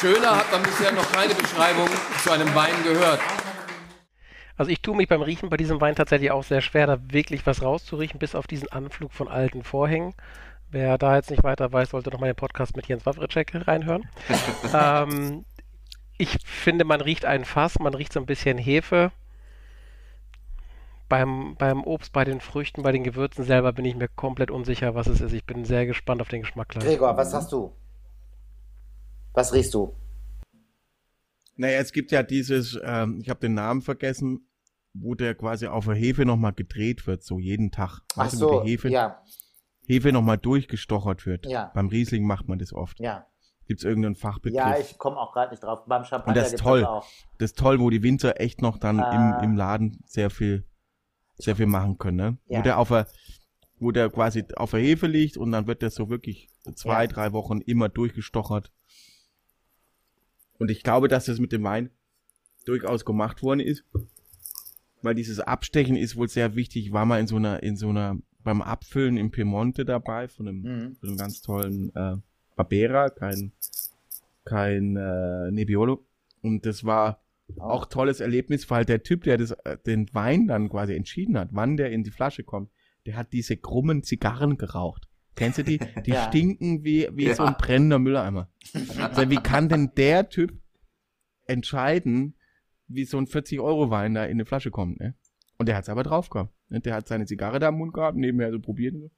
[0.00, 1.88] schöner hat man bisher noch keine Beschreibung
[2.24, 3.20] zu einem Wein gehört.
[4.58, 7.46] Also ich tue mich beim Riechen bei diesem Wein tatsächlich auch sehr schwer, da wirklich
[7.46, 10.14] was rauszuriechen, bis auf diesen Anflug von alten Vorhängen.
[10.68, 14.08] Wer da jetzt nicht weiter weiß, sollte noch mal den Podcast mit Jens Wawritschek reinhören.
[14.74, 15.44] ähm,
[16.18, 19.12] ich finde, man riecht ein Fass, man riecht so ein bisschen Hefe.
[21.08, 24.96] Beim, beim Obst, bei den Früchten, bei den Gewürzen selber bin ich mir komplett unsicher,
[24.96, 25.32] was es ist.
[25.32, 26.84] Ich bin sehr gespannt auf den Geschmack gleich.
[26.84, 27.72] Gregor, was hast du?
[29.32, 29.94] Was riechst du?
[31.56, 34.47] Naja, es gibt ja dieses, ähm, ich habe den Namen vergessen,
[35.00, 38.00] wo der quasi auf der Hefe nochmal gedreht wird, so jeden Tag.
[38.12, 39.22] Ach Weißt du, so, die Hefe, ja,
[39.86, 41.46] Hefe nochmal durchgestochert wird.
[41.46, 41.70] Ja.
[41.74, 43.00] Beim Riesling macht man das oft.
[43.00, 43.26] ja.
[43.66, 44.56] Gibt es irgendeinen Fachbegriff?
[44.56, 45.84] Ja, ich komme auch gerade nicht drauf.
[45.86, 46.86] Beim Champagner Und das ist toll.
[46.86, 47.06] auch.
[47.36, 49.40] Das ist toll, wo die Winzer echt noch dann Ah.
[49.42, 50.64] im, im Laden sehr viel,
[51.34, 52.16] sehr viel machen können.
[52.16, 52.38] Ne?
[52.46, 52.58] Ja.
[52.60, 53.06] Wo der auf der,
[53.78, 57.08] wo der quasi auf der Hefe liegt und dann wird der so wirklich zwei, Ja.
[57.08, 58.72] drei Wochen immer durchgestochert.
[60.58, 61.90] Und ich glaube, dass das mit dem Wein
[62.64, 63.84] durchaus gemacht worden ist,
[65.02, 66.92] weil dieses Abstechen ist wohl sehr wichtig.
[66.92, 70.60] War mal in so einer, in so einer, beim Abfüllen im Piemonte dabei von einem,
[70.62, 70.96] Mhm.
[70.96, 72.16] von einem ganz tollen äh,
[72.56, 73.52] Barbera, kein,
[74.44, 76.04] kein äh, Nebbiolo.
[76.42, 77.20] Und das war
[77.58, 81.48] auch tolles Erlebnis, weil der Typ, der das, äh, den Wein dann quasi entschieden hat,
[81.52, 82.70] wann der in die Flasche kommt,
[83.06, 85.08] der hat diese krummen Zigarren geraucht.
[85.34, 85.78] Kennst du die?
[86.06, 86.28] Die Ja.
[86.28, 87.34] stinken wie, wie Ja.
[87.34, 88.48] so ein brennender Mülleimer.
[88.98, 90.52] Also wie kann denn der Typ
[91.46, 92.34] entscheiden,
[92.88, 95.14] wie so ein 40-Euro-Wein da in eine Flasche kommt, ne?
[95.58, 96.52] Und der hat's aber drauf gehabt.
[96.68, 96.80] Ne?
[96.80, 98.94] Der hat seine Zigarre da im Mund gehabt, nebenher so probiert.
[98.94, 99.10] und so.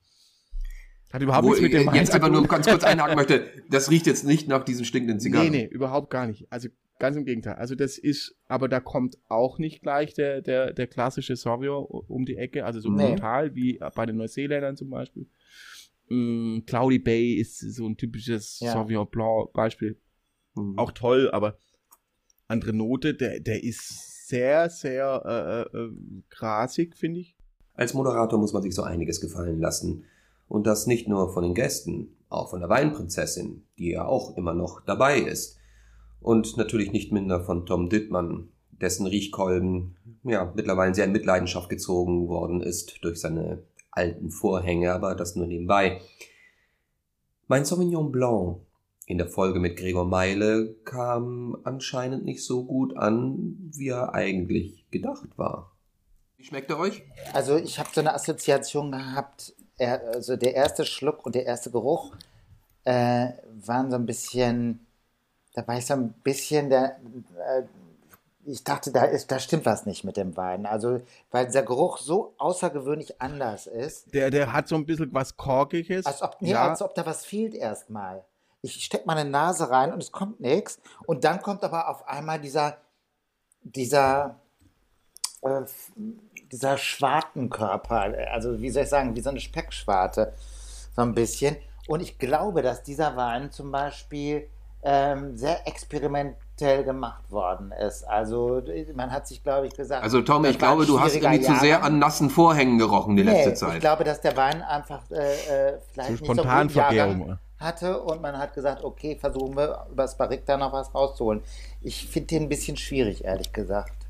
[1.13, 3.45] Hat überhaupt Wo nichts mit dem ich Wein jetzt einfach nur ganz kurz einhaken möchte.
[3.69, 5.51] Das riecht jetzt nicht nach diesen stinkenden Zigarren.
[5.51, 6.47] Nee, nee, überhaupt gar nicht.
[6.51, 7.55] Also ganz im Gegenteil.
[7.57, 12.25] Also das ist, aber da kommt auch nicht gleich der, der, der klassische Sauvignon um
[12.25, 13.11] die Ecke, also so Nee.
[13.11, 15.27] brutal wie bei den Neuseeländern zum Beispiel.
[16.09, 18.73] Mm, Cloudy Bay ist so ein typisches Ja.
[18.73, 20.01] Sauvignon Blanc Beispiel.
[20.55, 20.79] Mhm.
[20.79, 21.59] Auch toll, aber
[22.51, 25.91] andere Note, der, der ist sehr, sehr äh, äh,
[26.29, 27.37] grasig, finde ich.
[27.75, 30.05] Als Moderator muss man sich so einiges gefallen lassen.
[30.49, 34.55] Und das nicht nur von den Gästen, auch von der Weinprinzessin, die ja auch immer
[34.55, 35.59] noch dabei ist.
[36.21, 42.29] Und natürlich nicht minder von Tom Dittmann, dessen Riechkolben ja mittlerweile sehr in Mitleidenschaft gezogen
[42.29, 46.01] worden ist durch seine alten Vorhänge, aber das nur nebenbei.
[47.49, 48.61] Mein Sauvignon Blanc
[49.11, 54.89] in der Folge mit Gregor Meile kam anscheinend nicht so gut an, wie er eigentlich
[54.91, 55.73] gedacht war.
[56.37, 57.03] Wie schmeckt er euch?
[57.33, 62.13] Also ich habe so eine Assoziation gehabt, also der erste Schluck und der erste Geruch
[62.85, 63.31] äh,
[63.65, 64.87] waren so ein bisschen,
[65.55, 67.01] da war ich so ein bisschen der,
[67.37, 67.63] äh,
[68.47, 70.67] ich dachte, da, ist, da stimmt was nicht mit dem Wein.
[70.67, 75.37] Also, weil der Geruch so außergewöhnlich anders ist, Der, der hat so ein bisschen was
[75.37, 76.07] Korkiges.
[76.07, 78.25] als ob, nee, ja, als ob da was fehlt erstmal.
[78.63, 80.81] Ich stecke meine Nase rein und es kommt nichts.
[81.07, 82.77] Und dann kommt aber auf einmal dieser,
[83.63, 84.41] dieser,
[85.43, 85.63] äh,
[86.53, 90.35] dieser Schwartenkörper, also wie soll ich sagen, wie so eine Speckschwarte,
[90.95, 91.57] so ein bisschen.
[91.89, 94.49] Und ich glaube, dass dieser Wein zum Beispiel
[94.83, 98.05] ähm, sehr experimentell gemacht worden ist.
[98.05, 98.63] Also
[98.95, 100.03] man hat sich, glaube ich, gesagt.
[100.03, 103.51] Also Tom, ich glaube, du hast irgendwie zu sehr an nassen Vorhängen gerochen die letzte
[103.51, 103.75] Nee, Zeit.
[103.75, 107.39] Ich glaube, dass der Wein einfach äh, äh, vielleicht So nicht so Spontanvergärung, Jahrgang oder?
[107.61, 111.43] Hatte und man hat gesagt, okay, versuchen wir über das Barrique da noch was rauszuholen.
[111.83, 114.07] Ich finde den ein bisschen schwierig, ehrlich gesagt.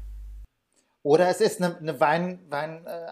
[1.02, 3.06] Oder es ist eine, eine Wein, Wein, äh,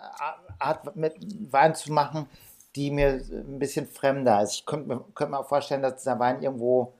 [0.58, 1.14] Art mit
[1.52, 2.28] Wein zu machen,
[2.76, 4.52] die mir ein bisschen fremder ist.
[4.54, 6.92] Ich könnte mir, könnte mir auch vorstellen, dass dieser Wein irgendwo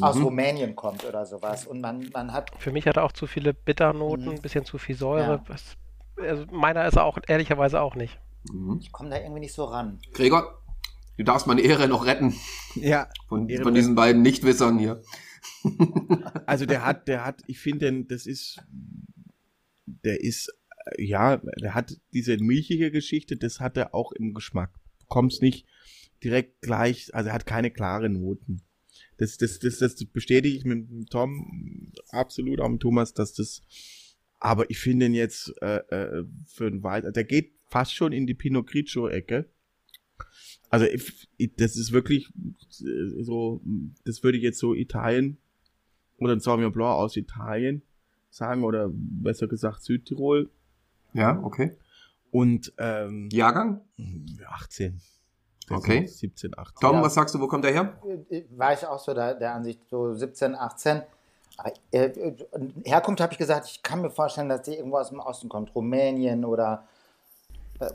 [0.00, 0.24] aus Mhm.
[0.24, 1.66] Rumänien kommt oder sowas.
[1.66, 4.30] Und man, man hat Für mich hat er auch zu viele Bitternoten, Mhm.
[4.32, 5.34] ein bisschen zu viel Säure.
[5.36, 5.42] Ja.
[5.48, 5.76] Was,
[6.16, 8.18] also meiner ist er auch ehrlicherweise auch nicht.
[8.50, 8.78] Mhm.
[8.80, 10.00] ich komme da irgendwie nicht so ran.
[10.14, 10.57] Gregor,
[11.18, 12.34] du darfst meine Ehre noch retten
[12.74, 15.02] Ja, von, von diesen beiden Nichtwissern hier.
[16.46, 18.62] also der hat, der hat, ich finde, das ist,
[19.86, 20.50] der ist,
[20.96, 24.72] ja, der hat diese milchige Geschichte, das hat er auch im Geschmack.
[25.00, 25.66] Du kommst nicht
[26.22, 28.62] direkt gleich, also er hat keine klaren Noten.
[29.18, 33.62] Das, das, das, das bestätige ich mit Tom absolut, auch mit Thomas, dass das,
[34.38, 38.26] aber ich finde ihn jetzt äh, äh, für einen Wein, der geht fast schon in
[38.26, 39.50] die Pinot Grigio-Ecke.
[40.70, 42.28] Also ich, ich, das ist wirklich
[42.80, 43.60] äh, so,
[44.04, 45.38] das würde ich jetzt so Italien
[46.18, 47.82] oder ein Sauvignon Blanc aus Italien
[48.30, 50.50] sagen oder besser gesagt Südtirol
[51.14, 51.76] Ja, okay.
[52.30, 53.80] und ähm, Jahrgang?
[54.46, 55.00] 18.
[55.68, 56.06] Das Okay.
[56.06, 56.74] sind 17, 18.
[56.80, 57.02] Tom, Ja.
[57.02, 58.00] was sagst du, wo kommt der her?
[58.30, 61.02] Äh, War ich auch so der, der Ansicht, so 17, 18.
[61.58, 62.32] Aber, äh,
[62.84, 65.74] Herkunft habe ich gesagt, ich kann mir vorstellen, dass die irgendwo aus dem Osten kommt.
[65.74, 66.86] Rumänien oder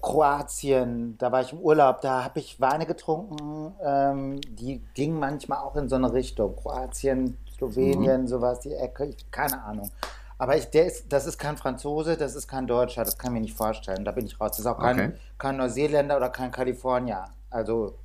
[0.02, 1.18] Kroatien.
[1.18, 5.76] Da war ich im Urlaub, da habe ich Weine getrunken, ähm, die gingen manchmal auch
[5.76, 6.56] in so eine Richtung.
[6.56, 9.92] Kroatien, Slowenien, sowas, die Ecke, ich, keine Ahnung.
[10.38, 13.34] Aber ich, der ist, das ist kein Franzose, das ist kein Deutscher, das kann ich
[13.34, 14.04] mir nicht vorstellen.
[14.04, 14.52] Da bin ich raus.
[14.52, 15.12] Das ist auch kein, Okay.
[15.38, 17.26] kein Neuseeländer oder kein Kalifornier.
[17.50, 17.98] Also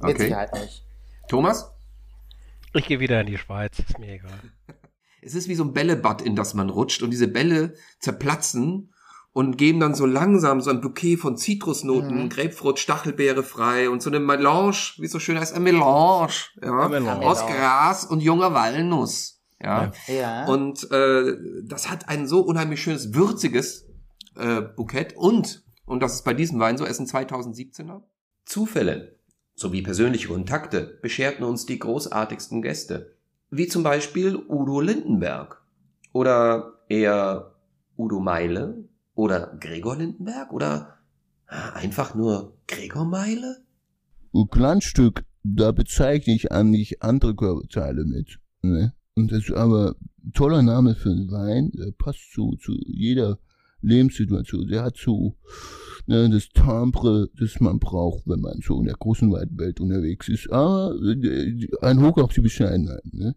[0.00, 0.22] mit Okay.
[0.24, 0.84] Sicherheit nicht.
[1.28, 1.70] Thomas?
[2.72, 4.32] Ich gehe wieder in die Schweiz, ist mir egal.
[5.26, 8.92] Es ist wie so ein Bällebad, in das man rutscht und diese Bälle zerplatzen
[9.34, 12.28] und geben dann so langsam so ein Bouquet von Zitrusnoten, Mhm.
[12.30, 16.30] Grapefruit, Stachelbeere frei und so eine Melange, wie es so schön heißt, ein Melange,
[16.62, 17.26] ja, Melange.
[17.26, 19.90] aus Gras und junger Walnuss, ja.
[20.06, 20.46] Ja.
[20.46, 23.86] Und äh, das hat ein so unheimlich schönes, würziges
[24.36, 28.02] äh, Bukett und, und das ist bei diesem Wein so, es ist ein 2017er.
[28.46, 29.16] Zufälle
[29.56, 33.16] sowie persönliche Kontakte bescherten uns die großartigsten Gäste,
[33.50, 35.60] wie zum Beispiel Udo Lindenberg
[36.12, 37.54] oder eher
[37.96, 38.84] Udo Meile
[39.14, 40.98] oder Gregor Lindenberg oder
[41.46, 43.58] einfach nur Gregor Meile?
[44.34, 48.38] Ein Kleinstück, da bezeichne ich eigentlich andere Körperteile mit.
[48.62, 48.92] Ne?
[49.14, 53.38] Und das ist aber ein toller Name für einen Wein, der passt zu, zu jeder
[53.80, 54.66] Lebenssituation.
[54.66, 55.36] Der hat so
[56.06, 60.28] ne, das Timbre, das man braucht, wenn man so in der großen weiten Welt unterwegs
[60.28, 60.50] ist.
[60.50, 63.04] Aber äh, ein Hoch auf die Bescheidenheit.
[63.12, 63.34] Ne?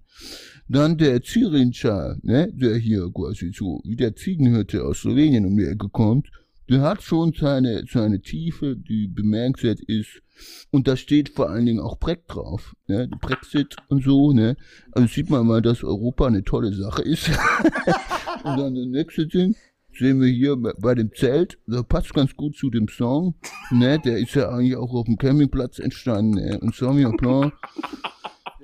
[0.67, 5.65] Dann der Zirincha, ne, der hier quasi so wie der Ziegenhirte aus Slowenien um die
[5.65, 6.27] Ecke kommt,
[6.69, 10.21] der hat schon seine, seine Tiefe, die bemerkenswert ist.
[10.69, 13.09] Und da steht vor allen Dingen auch Breck drauf, ne?
[13.21, 14.57] Brexit und so, ne?
[14.91, 17.29] Also sieht man mal, dass Europa eine tolle Sache ist.
[18.43, 19.55] und dann das nächste Ding
[19.97, 23.35] sehen wir hier bei, dem Zelt, der passt ganz gut zu dem Song,
[23.71, 23.99] ne?
[23.99, 26.59] Der ist ja eigentlich auch auf dem Campingplatz entstanden, ne?
[26.59, 27.53] Und Sauvignon Blanc,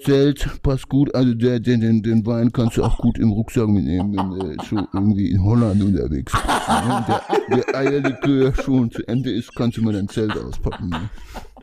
[0.04, 3.68] Zelt, passt gut, also der, den, den, den Wein kannst du auch gut im Rucksack
[3.68, 6.46] mitnehmen, wenn du so irgendwie in Holland unterwegs bist.
[6.46, 7.06] Ne?
[7.08, 10.90] Der, der Eierlikör schon zu Ende ist, kannst du mal dein Zelt auspacken.
[10.90, 11.10] Ne?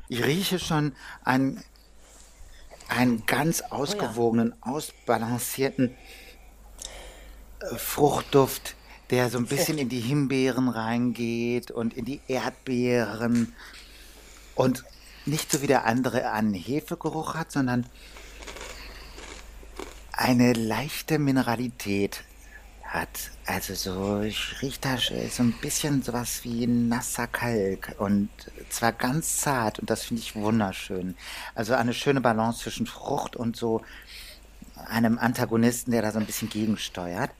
[0.08, 0.92] Ich rieche schon
[1.24, 1.60] einen,
[2.88, 5.90] einen ganz ausgewogenen, ausbalancierten
[7.60, 8.74] äh, Fruchtduft,
[9.10, 13.52] der so ein bisschen in die Himbeeren reingeht und in die Erdbeeren
[14.54, 14.84] und
[15.26, 17.86] nicht so wie der andere einen Hefegeruch hat, sondern
[20.12, 22.22] eine leichte Mineralität
[22.84, 23.30] hat.
[23.46, 28.28] Also so, ich rieche da so ein bisschen sowas wie nasser Kalk und
[28.68, 31.16] zwar ganz zart und das finde ich wunderschön.
[31.54, 33.82] Also eine schöne Balance zwischen Frucht und so
[34.76, 37.30] einem Antagonisten, der da so ein bisschen gegensteuert.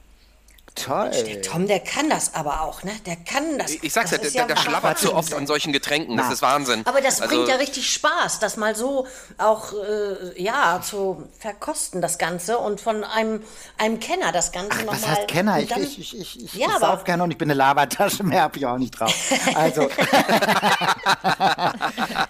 [0.76, 1.10] Toll.
[1.10, 2.92] Der Tom, der kann das aber auch, ne?
[3.04, 3.72] Der kann das.
[3.72, 6.30] Ich, ich sag's ja, das der, ist der, schlabbert zu oft an solchen Getränken, das
[6.32, 6.86] ist Wahnsinn.
[6.86, 9.06] Aber das Also- bringt ja richtig Spaß, das mal so
[9.36, 13.42] auch äh, ja zu verkosten das Ganze und von einem
[13.78, 14.94] einem Kenner das Ganze Ach, nochmal.
[15.02, 15.60] was heißt Kenner?
[15.60, 17.58] Ich, dann- ich, ich, ich, ich, Ja, ich aber- sauf gerne und ich bin eine
[17.58, 19.12] Labertasche, mehr hab ich auch nicht drauf.
[19.54, 19.90] Also,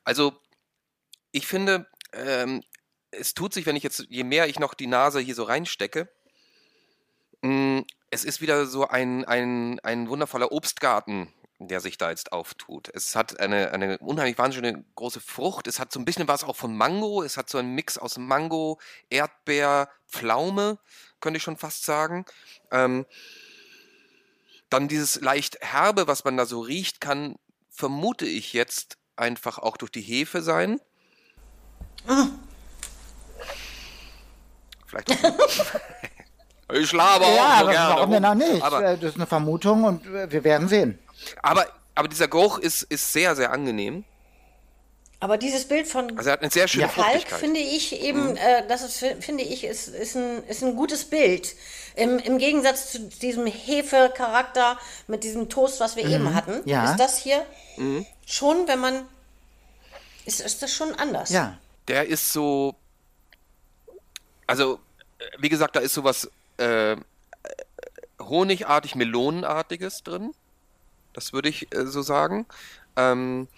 [0.05, 0.33] Also,
[1.33, 2.63] ich finde, ähm,
[3.11, 6.09] es tut sich, wenn ich jetzt, je mehr ich noch die Nase hier so reinstecke,
[7.43, 12.91] mh, es ist wieder so ein, ein, ein wundervoller Obstgarten, der sich da jetzt auftut.
[12.93, 15.67] Es hat eine, eine unheimlich wahnsinnige große Frucht.
[15.67, 17.23] Es hat so ein bisschen was auch von Mango.
[17.23, 20.79] Es hat so einen Mix aus Mango, Erdbeer, Pflaume,
[21.21, 22.25] könnte ich schon fast sagen.
[22.73, 23.07] Ähm,
[24.71, 27.37] dann dieses leicht herbe, was man da so riecht, kann,
[27.69, 30.81] vermute ich jetzt, einfach auch durch die Hefe sein.
[34.87, 35.81] Vielleicht auch.
[36.73, 38.63] Ich laber auch Ja, so aber gerne warum denn auch nicht?
[38.63, 40.99] Aber, Äh, das ist eine Vermutung und äh, wir werden sehen.
[41.43, 44.05] aber, aber dieser Geruch ist, ist sehr, sehr angenehm.
[45.23, 47.31] Aber dieses Bild von Also er hat eine sehr schöne Falk.
[47.31, 47.37] Mhm.
[47.37, 51.55] finde ich eben, äh, das ist, finde ich, ist, ist, ein, ist ein gutes Bild.
[51.95, 54.79] Im, Im Gegensatz zu diesem Hefe-Charakter
[55.09, 56.91] mit diesem Toast, was wir eben hatten, Ja.
[56.93, 57.45] ist das hier
[57.77, 58.07] Mhm.
[58.27, 59.03] schon, wenn man,
[60.25, 61.29] ist, ist das schon anders.
[61.31, 61.59] Ja.
[61.89, 62.75] Der ist so,
[64.47, 64.81] also
[65.19, 66.31] äh, wie gesagt, da ist sowas
[66.61, 66.97] äh,
[68.21, 70.33] honigartig, melonenartiges drin.
[71.13, 72.47] Das würde ich äh, so sagen.
[72.97, 73.49] Ähm,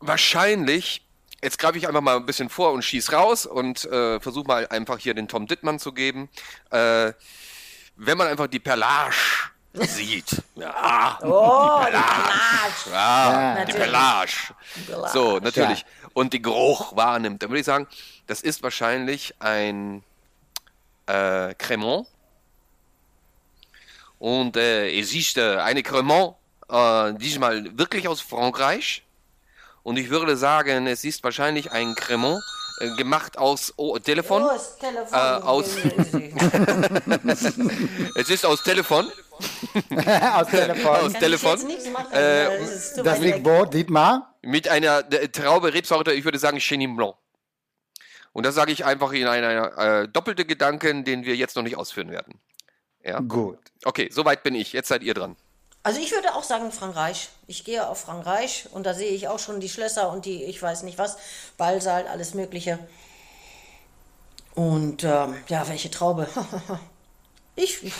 [0.00, 1.04] wahrscheinlich,
[1.42, 4.66] jetzt greife ich einfach mal ein bisschen vor und schieß raus und äh, versuche mal
[4.68, 6.28] einfach hier den Tom Dittmann zu geben.
[6.70, 7.12] Äh,
[7.96, 9.14] wenn man einfach die Perlage
[9.74, 10.42] sieht.
[10.54, 12.90] Ja, Oh, die Perlage.
[12.90, 13.76] Ja, die natürlich.
[13.76, 14.32] Perlage.
[15.12, 15.84] So, natürlich.
[16.14, 17.42] Und den Geruch wahrnimmt.
[17.42, 17.86] Dann würde ich sagen,
[18.26, 20.02] das ist wahrscheinlich ein
[21.08, 22.06] äh, Cremant.
[24.18, 26.34] Und äh, es ist äh, eine Cremant,
[26.68, 29.02] äh, diesmal wirklich aus Frankreich.
[29.84, 32.42] Und ich würde sagen, es ist wahrscheinlich ein Cremant
[32.80, 34.42] äh, gemacht aus oh, Telefon.
[34.42, 35.12] Oh, Telefon.
[35.12, 35.76] Äh, aus-
[38.16, 39.10] Es ist aus Telefon.
[40.34, 40.96] Aus Telefon.
[40.96, 41.60] aus Telefon.
[41.92, 42.58] Machen, Äh,
[43.04, 44.34] das liegt wo, Dietmar?
[44.42, 47.14] mit einer Traube Rebsorte, ich würde sagen Chenin Blanc.
[48.32, 51.76] Und das sage ich einfach in einer äh, doppelte Gedanken, den wir jetzt noch nicht
[51.76, 52.40] ausführen werden.
[53.04, 53.20] Ja.
[53.20, 53.58] Gut.
[53.84, 54.72] Okay, soweit bin ich.
[54.72, 55.36] Jetzt seid ihr dran.
[55.82, 57.30] Also ich würde auch sagen Frankreich.
[57.46, 60.60] Ich gehe auf Frankreich und da sehe ich auch schon die Schlösser und die, ich
[60.60, 61.16] weiß nicht was,
[61.56, 62.78] Ballsaal, alles Mögliche.
[64.54, 66.28] Und ähm, ja, welche Traube?
[67.56, 67.92] ich,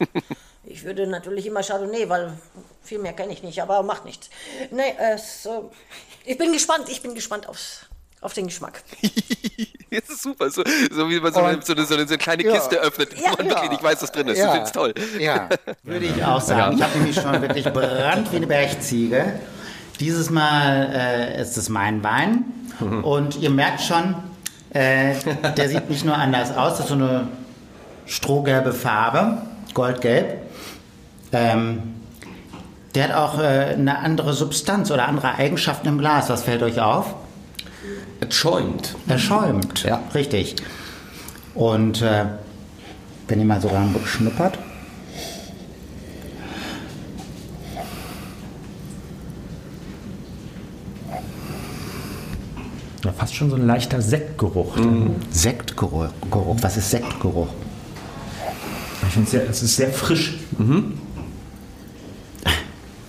[0.64, 2.38] ich würde natürlich immer Chardonnay, weil
[2.82, 4.28] viel mehr kenne ich nicht, aber macht nichts.
[4.70, 5.62] Nee, es, äh,
[6.24, 7.86] ich bin gespannt, ich bin gespannt aufs,
[8.22, 8.82] auf den Geschmack.
[9.94, 10.48] Das ist super.
[10.48, 12.52] So, so wie man so, eine, Und- so, eine, so eine so eine kleine Ja.
[12.54, 13.52] Kiste öffnet, Ja, man ja.
[13.52, 14.38] wirklich nicht weiß, was drin ist.
[14.38, 14.46] Ja.
[14.46, 14.94] Ich find's toll.
[15.20, 15.50] Ja.
[15.82, 16.76] Würde ich auch sagen.
[16.78, 19.38] Ich habe nämlich schon wirklich Brand wie eine Bergziege.
[20.00, 22.44] Dieses Mal äh, ist es mein Wein.
[23.02, 24.14] Und ihr merkt schon,
[24.70, 25.14] äh,
[25.58, 27.28] der sieht nicht nur anders aus, das ist so eine
[28.06, 29.42] strohgelbe Farbe,
[29.74, 30.38] goldgelb.
[31.32, 31.82] Ähm,
[32.94, 36.30] der hat auch äh, eine andere Substanz oder andere Eigenschaften im Glas.
[36.30, 37.14] Was fällt euch auf?
[38.28, 38.94] Es schäumt.
[39.08, 39.82] Er schäumt.
[39.82, 40.02] Ja.
[40.14, 40.54] Richtig.
[41.54, 42.24] Und äh,
[43.28, 44.58] wenn ihr mal so ran schnuppert.
[53.04, 54.76] Ja, fast schon so ein leichter Sektgeruch.
[55.30, 56.08] Sektgeruch.
[56.30, 56.56] Geruch.
[56.60, 57.48] Was ist Sektgeruch?
[59.08, 60.38] Ich finde, es ist sehr frisch.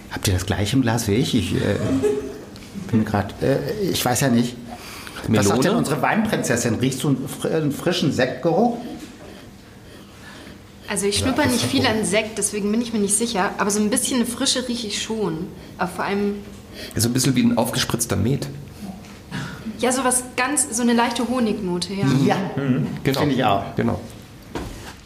[0.10, 1.36] Habt ihr das gleiche im Glas wie ich?
[1.36, 1.76] Ich äh,
[2.91, 3.34] bin gerade.
[3.41, 4.58] Äh, ich weiß ja nicht.
[5.27, 5.77] Was sagt denn Melone?
[5.77, 6.75] unsere Weinprinzessin?
[6.75, 8.77] Riechst du einen, einen frischen Sektgeruch?
[10.89, 13.51] Also ich schnupper nicht viel an Sekt, deswegen bin ich mir nicht sicher.
[13.57, 15.47] Aber so ein bisschen eine Frische rieche ich schon.
[15.77, 16.36] Aber vor allem,
[16.95, 18.47] So ein bisschen wie ein aufgespritzter Met.
[19.79, 22.05] ja, so was ganz, so eine leichte Honignote, ja.
[22.25, 22.38] Ja,
[23.03, 23.19] Genau.
[23.19, 23.63] finde ich auch.
[23.75, 23.99] Genau.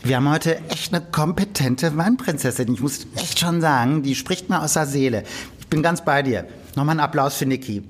[0.03, 2.73] Wir haben heute echt eine kompetente Weinprinzessin.
[2.73, 5.23] Ich muss echt schon sagen, die spricht mir aus der Seele.
[5.60, 6.45] Ich bin ganz bei dir.
[6.75, 7.84] Nochmal einen Applaus für Niki.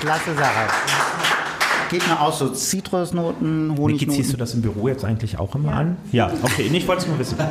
[0.00, 0.68] Klasse Sache.
[1.90, 4.14] Geht mir auch so Zitrusnoten, Niki, Honignoten.
[4.14, 5.96] ziehst du das im Büro jetzt eigentlich auch immer an?
[6.12, 6.68] Ja, okay.
[6.70, 7.36] Nee, ich wollte es nur wissen.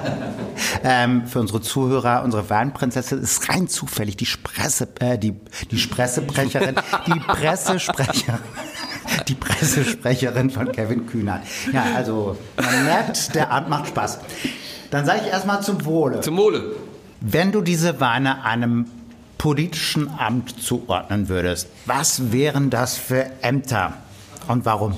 [0.86, 5.34] Ähm, für unsere Zuhörer, unsere Weinprinzessin ist rein zufällig die Spresse, äh, die,
[5.71, 6.75] die Spressebrecherin,
[7.08, 8.39] die Pressesprecherin,
[9.29, 11.43] die Pressesprecherin von Kevin Kühnert.
[11.71, 14.19] Ja, also man merkt, der Abend macht Spaß.
[14.91, 16.19] Dann sage ich erstmal zum Wohle.
[16.19, 16.75] Zum Wohle.
[17.21, 18.86] Wenn du diese Weine einem
[19.43, 23.91] politischen Amt zuordnen würdest, was wären das für Ämter
[24.47, 24.95] und warum?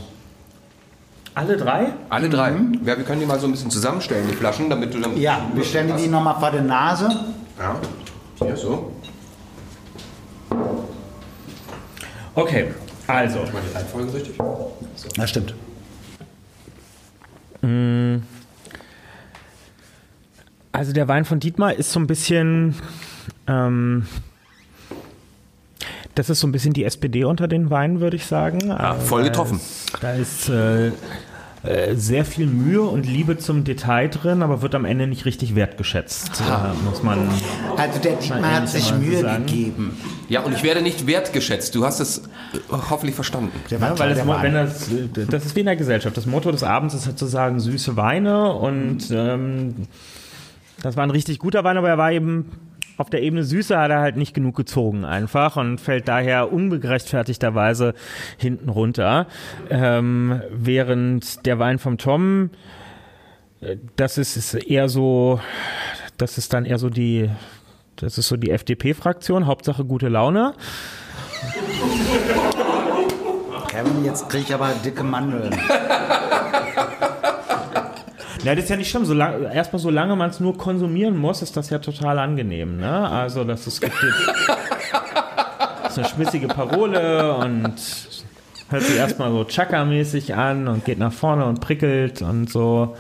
[1.33, 1.87] Alle drei?
[2.09, 2.51] Alle drei.
[2.51, 5.17] Ja, wir können die mal so ein bisschen zusammenstellen, die Flaschen, damit du dann.
[5.17, 7.09] Ja, wir stellen dir die nochmal vor der Nase.
[7.57, 7.75] Ja.
[8.35, 8.91] Hier so.
[12.35, 12.71] Okay,
[13.07, 13.39] also.
[13.39, 14.37] Mal die Reihenfolge richtig.
[15.15, 15.55] Das stimmt.
[20.71, 22.75] Also der Wein von Dietmar ist so ein bisschen.
[23.47, 24.05] Ähm,
[26.15, 28.67] das ist so ein bisschen die SPD unter den Weinen, würde ich sagen.
[28.67, 29.59] Ja, voll getroffen.
[30.01, 30.91] Da ist äh,
[31.65, 35.55] äh, sehr viel Mühe und Liebe zum Detail drin, aber wird am Ende nicht richtig
[35.55, 36.41] wertgeschätzt.
[36.41, 37.27] Äh, muss man.
[37.75, 39.45] Also der Dietmar hat sich Mühe sagen.
[39.45, 39.97] gegeben.
[40.29, 41.73] Ja, und ich werde nicht wertgeschätzt.
[41.75, 42.21] Du hast es äh,
[42.69, 43.51] hoffentlich verstanden.
[43.69, 44.43] Ja, weil Wein.
[44.43, 46.15] wenn das, äh, das ist wie in der Gesellschaft.
[46.15, 49.87] Das Motto des Abends ist sozusagen süße Weine und ähm,
[50.81, 52.51] das war ein richtig guter Wein, aber er war eben
[52.97, 57.93] auf der Ebene Süße hat er halt nicht genug gezogen einfach und fällt daher ungerechtfertigterweise
[58.37, 59.27] hinten runter.
[59.69, 62.51] Ähm, während der Wein vom Tom,
[63.61, 65.39] äh, das ist, ist eher so,
[66.17, 67.29] das ist dann eher so die,
[67.97, 70.53] das ist so die FDP-Fraktion, Hauptsache gute Laune.
[73.67, 75.53] Kevin, jetzt kriege ich aber dicke Mandeln.
[78.45, 79.05] Ja, das ist ja nicht schlimm.
[79.05, 82.77] Solange, erstmal, solange man es nur konsumieren muss, ist das ja total angenehm.
[82.77, 83.09] Ne?
[83.09, 83.93] Also, das ist, gibt
[85.83, 87.73] das ist eine schmissige Parole und
[88.69, 92.95] hört sich erstmal so Chaka-mäßig an und geht nach vorne und prickelt und so.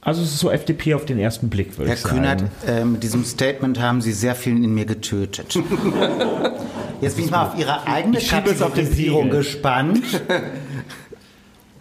[0.00, 2.50] Also es ist so FDP auf den ersten Blick, würde Herr ich Kühnert, sagen.
[2.66, 5.54] äh, mit diesem Statement haben Sie sehr viel in mir getötet.
[7.00, 10.02] Jetzt bin ich mal auf Ihre eigene Ich schiebe es auf den Kategorisierung gespannt.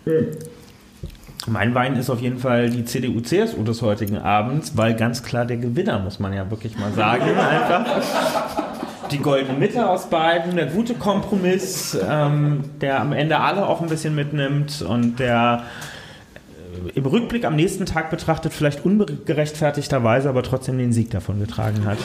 [1.48, 5.58] Mein Wein ist auf jeden Fall die CDU-CSU des heutigen Abends, weil ganz klar der
[5.58, 7.86] Gewinner, muss man ja wirklich mal sagen, einfach.
[9.12, 13.88] Die goldene Mitte aus beiden, der gute Kompromiss, ähm, der am Ende alle auch ein
[13.88, 15.64] bisschen mitnimmt und der
[16.88, 21.86] äh, im Rückblick am nächsten Tag betrachtet vielleicht ungerechtfertigterweise, aber trotzdem den Sieg davon getragen
[21.86, 22.00] hat.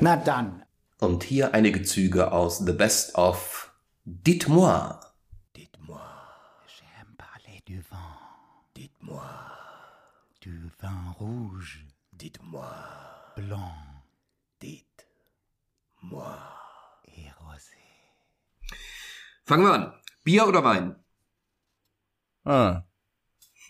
[0.00, 0.62] Na dann.
[1.00, 3.70] Und hier einige Züge aus The Best of
[4.04, 4.94] Dites-moi.
[12.20, 12.66] Dites-moi.
[13.36, 13.72] Blanc.
[14.62, 16.36] Dites-moi.
[17.04, 17.80] Et rosé.
[19.44, 19.92] Fangen wir an.
[20.22, 20.96] Bier oder Wein?
[22.44, 22.82] Ah.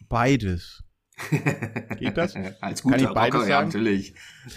[0.08, 0.82] Beides.
[1.30, 2.34] Geht das?
[2.60, 3.68] Als Kann guter ich beides Rocker, ja, sagen?
[3.68, 4.14] natürlich.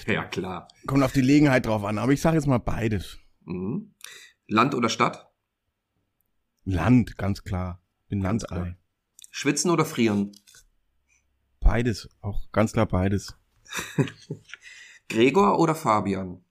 [0.07, 0.67] Ja, klar.
[0.87, 3.19] Kommt auf die Gelegenheit drauf an, aber ich sage jetzt mal beides.
[3.45, 3.93] Mhm.
[4.47, 5.29] Land oder Stadt?
[6.63, 7.81] Land, ganz klar.
[8.07, 8.75] Bin Landei.
[9.29, 10.31] Schwitzen oder frieren?
[11.59, 13.37] Beides, auch ganz klar beides.
[15.09, 16.43] Gregor oder Fabian?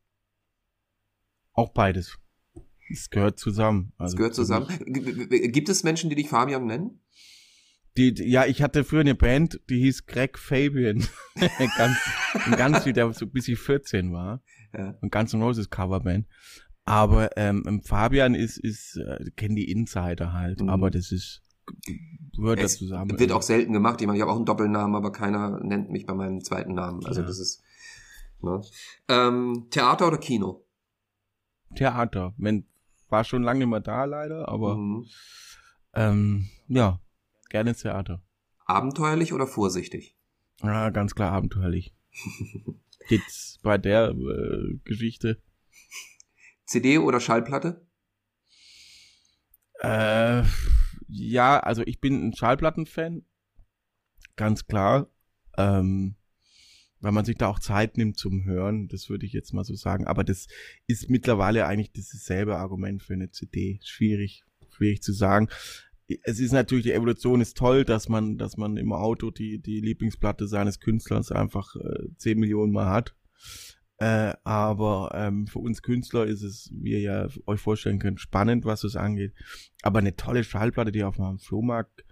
[1.53, 2.19] Auch beides.
[2.91, 3.93] Es gehört zusammen.
[3.97, 4.69] Also gehört für zusammen.
[4.87, 7.01] Gibt es Menschen, die dich Fabian nennen?
[7.97, 11.07] Die, die, ja, ich hatte früher eine Band, die hieß Greg Fabian.
[11.77, 11.99] ganz,
[12.47, 14.43] ein ganz viel, der so bis ich 14 war.
[14.73, 14.99] Ja.
[15.03, 16.27] Ein ganz Roses Coverband.
[16.85, 20.61] Aber ähm, Fabian ist, ist äh, kennen die Insider halt.
[20.61, 20.69] Mhm.
[20.71, 21.43] Aber das ist,
[22.37, 23.19] gehört Es zusammen.
[23.19, 24.01] wird auch selten gemacht.
[24.01, 27.05] Ich meine, ich habe auch einen Doppelnamen, aber keiner nennt mich bei meinem zweiten Namen.
[27.07, 27.27] Also Ja.
[27.27, 27.63] das ist.
[28.41, 28.61] Ne?
[29.09, 30.65] Ähm, Theater oder Kino?
[31.77, 32.35] Theater.
[32.39, 32.67] Wenn,
[33.09, 35.07] war schon lange nicht mehr da leider, aber Mhm.
[35.95, 37.01] ähm, ja,
[37.51, 38.23] gerne Theater.
[38.65, 40.17] Abenteuerlich oder vorsichtig?
[40.63, 41.95] Ja, ganz klar abenteuerlich.
[43.09, 45.41] Jetzt bei der äh, Geschichte.
[46.65, 47.87] CD oder Schallplatte?
[49.81, 50.43] Äh,
[51.13, 53.25] ja, also ich bin ein Schallplattenfan.
[54.37, 55.09] Ganz klar.
[55.59, 56.17] Ähm,
[57.01, 59.75] weil man sich da auch Zeit nimmt zum Hören, das würde ich jetzt mal so
[59.75, 60.07] sagen.
[60.07, 60.47] Aber das
[60.87, 63.81] ist mittlerweile eigentlich dasselbe Argument für eine CD.
[63.83, 65.49] Schwierig, schwierig zu sagen.
[66.23, 69.81] Es ist natürlich, die Evolution ist toll, dass man, dass man im Auto die, die
[69.81, 73.17] Lieblingsplatte seines Künstlers einfach äh, 10 Millionen Mal hat.
[74.03, 78.65] Äh, aber ähm, für uns Künstler ist es, wie ihr ja euch vorstellen könnt, spannend,
[78.65, 79.33] was es angeht.
[79.83, 82.05] Aber eine tolle Schallplatte, die er auf einem Flohmarkt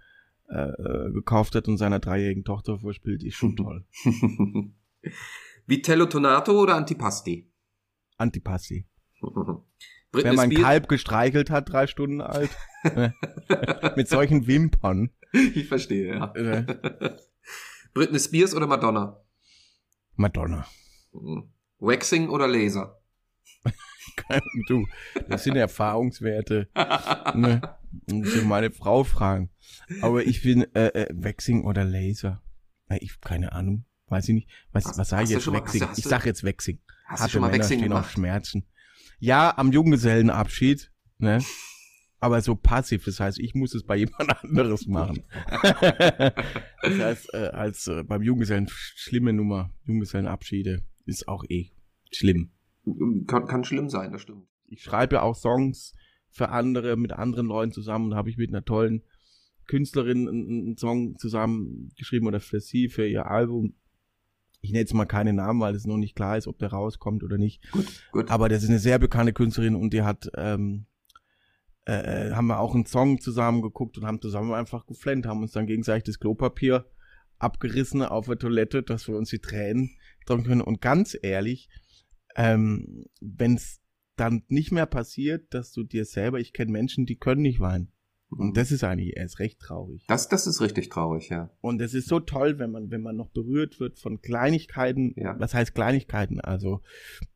[0.47, 3.85] äh, äh, gekauft hat und seiner dreijährigen Tochter vorspielt, ist schon toll.
[5.65, 7.51] Vitello Tonato oder Antipasti?
[8.15, 8.87] Antipasti.
[10.13, 12.51] Wenn man Spears- Kalb gestreichelt hat, drei Stunden alt,
[12.85, 13.13] ne?
[13.97, 15.09] mit solchen Wimpern.
[15.33, 16.33] Ich verstehe, ja.
[16.35, 17.17] Äh,
[17.93, 19.21] Britney Spears oder Madonna?
[20.15, 20.65] Madonna.
[21.11, 21.51] Mhm.
[21.81, 22.97] Waxing oder Laser?
[24.67, 24.87] du,
[25.27, 26.69] das sind Erfahrungswerte.
[27.35, 27.61] ne?
[28.09, 29.49] Muss ich meine Frau fragen.
[30.01, 32.41] Aber ich bin äh, äh, Waxing oder Laser.
[32.89, 33.85] Ja, ich keine Ahnung.
[34.07, 34.49] Weiß ich nicht.
[34.71, 35.47] Was, Hast- was sage ich du jetzt?
[35.47, 35.81] mal- Waxing.
[35.81, 36.79] hast du- hast ich du- sag jetzt Waxing.
[37.07, 38.11] Hast du Harte schon mal Männer Waxing stehen auf gemacht?
[38.13, 38.67] Schmerzen.
[39.19, 40.91] Ja, am Junggesellenabschied.
[41.17, 41.39] Ne?
[42.19, 43.05] Aber so passiv.
[43.05, 45.23] Das heißt, ich muss es bei jemand anderes machen.
[45.61, 49.71] das heißt, äh, als äh, beim Junggesellen schlimme Nummer.
[49.85, 51.71] Junggesellenabschiede ist auch eh
[52.11, 52.51] schlimm.
[53.27, 54.47] Kann, kann schlimm sein, das stimmt.
[54.67, 55.93] ich schreibe auch Songs
[56.31, 58.09] für andere, mit anderen Leuten zusammen.
[58.09, 59.03] Da habe ich mit einer tollen
[59.67, 63.75] Künstlerin einen, Song zusammen geschrieben oder für sie, für ihr Album.
[64.61, 67.23] Ich nenne jetzt mal keine Namen, weil es noch nicht klar ist, ob der rauskommt
[67.23, 67.61] oder nicht.
[68.11, 68.29] Gut.
[68.29, 70.85] Aber das ist eine sehr bekannte Künstlerin und die hat, ähm,
[71.85, 75.41] äh, äh, haben wir auch einen Song zusammen geguckt und haben zusammen einfach geflennt, haben
[75.41, 76.85] uns dann gegenseitig das Klopapier
[77.39, 80.61] abgerissen auf der Toilette, dass wir uns die Tränen trocknen können.
[80.61, 81.69] Und ganz ehrlich,
[82.35, 83.81] ähm, wenn es
[84.15, 87.91] dann nicht mehr passiert, dass du dir selber, ich kenne Menschen, die können nicht weinen.
[88.39, 90.05] Und das ist eigentlich erst recht traurig.
[90.07, 91.49] Das, das ist richtig traurig, ja.
[91.59, 95.13] Und es ist so toll, wenn man, wenn man noch berührt wird von Kleinigkeiten.
[95.17, 95.37] Ja.
[95.39, 96.39] Was heißt Kleinigkeiten?
[96.39, 96.79] Also,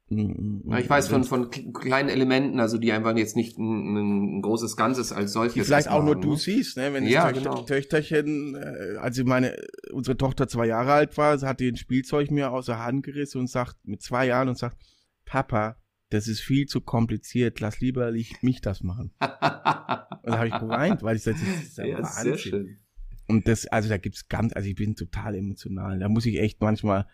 [0.10, 4.38] mm, Ja, Ich weiß von, von k- kleinen Elementen, also die einfach jetzt nicht ein,
[4.38, 5.54] ein großes Ganzes als solches.
[5.56, 6.38] die vielleicht auch nur ausmachen, du ne?
[6.38, 6.93] siehst, ne?
[6.93, 7.64] Wenn Ja, das Töchter, genau.
[7.66, 9.56] Töchterchen, äh, als meine,
[9.91, 13.39] unsere Tochter zwei Jahre alt war, hat die ein Spielzeug mir aus der Hand gerissen
[13.39, 14.78] und sagt, mit zwei Jahren und sagt,
[15.26, 15.76] Papa,
[16.16, 19.11] das ist viel zu kompliziert, lass lieber ich, mich das machen.
[19.20, 22.80] und da habe ich geweint, weil ich sagte, das ist ja, sehr schön.
[23.28, 25.99] Und das, also da gibt's ganz, also ich bin total emotional.
[25.99, 27.07] Da muss ich echt manchmal,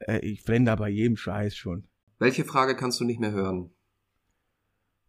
[0.00, 1.86] äh, ich flende bei jedem Scheiß schon.
[2.18, 3.70] Welche Frage kannst du nicht mehr hören?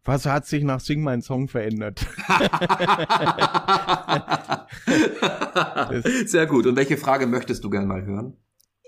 [0.04, 2.00] Was hat sich nach Sing mein Song verändert?
[6.26, 6.66] Sehr gut.
[6.66, 8.36] Und welche Frage möchtest du gern mal hören?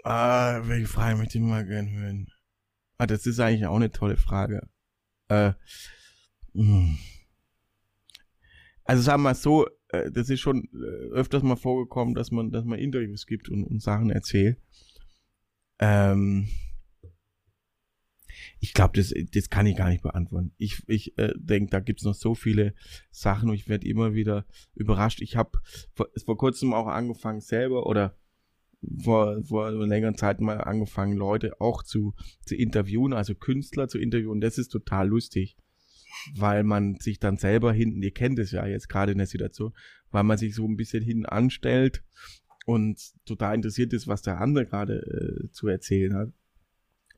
[0.05, 2.29] Ah, welche Frage möchte ich mal gern hören?
[3.03, 4.69] Ah, das ist eigentlich auch eine tolle Frage.
[5.27, 5.55] Äh,
[6.55, 6.99] hm.
[8.85, 12.53] also sagen wir mal so, äh, das ist schon äh, öfters mal vorgekommen, dass man,
[12.53, 14.57] dass man Interviews gibt und, und Sachen erzählt.
[15.81, 16.47] Ähm,
[18.61, 20.53] ich glaube, das, das kann ich gar nicht beantworten.
[20.57, 22.73] Ich, ich äh, denke, da gibt's noch so viele
[23.11, 24.47] Sachen und ich werde immer wieder
[24.77, 25.23] überrascht.
[25.23, 25.59] Ich habe
[25.93, 28.17] vor, vor kurzem auch angefangen selber oder
[29.03, 32.15] vor, vor einer längeren Zeit mal angefangen, Leute auch zu,
[32.45, 34.41] zu interviewen, also Künstler zu interviewen.
[34.41, 35.57] Das ist total lustig,
[36.37, 39.73] weil man sich dann selber hinten, ihr kennt es ja jetzt gerade in der Situation,
[40.11, 42.03] weil man sich so ein bisschen hinten anstellt
[42.67, 46.33] und total interessiert ist, was der andere gerade äh, zu erzählen hat.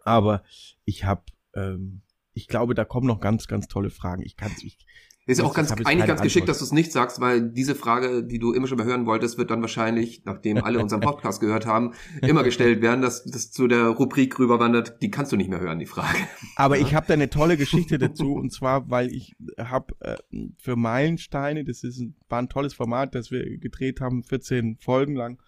[0.05, 0.43] Aber
[0.85, 2.03] ich habe, ähm,
[2.33, 4.23] ich glaube, da kommen noch ganz, ganz tolle Fragen.
[4.23, 4.79] Ich kann ich,
[5.27, 6.49] Ist auch ganz, eigentlich ganz geschickt, Antwort.
[6.51, 9.39] dass du es nicht sagst, weil diese Frage, die du immer schon mal hören wolltest,
[9.39, 13.67] wird dann wahrscheinlich, nachdem alle unseren Podcast gehört haben, immer gestellt werden, dass das zu
[13.67, 15.01] der Rubrik rüberwandert.
[15.01, 16.19] Die kannst du nicht mehr hören, die Frage.
[16.57, 20.17] Aber ich habe da eine tolle Geschichte dazu und zwar, weil ich habe äh,
[20.59, 25.41] für Meilensteine, das ist war ein tolles Format, das wir gedreht haben, 14 Folgen lang,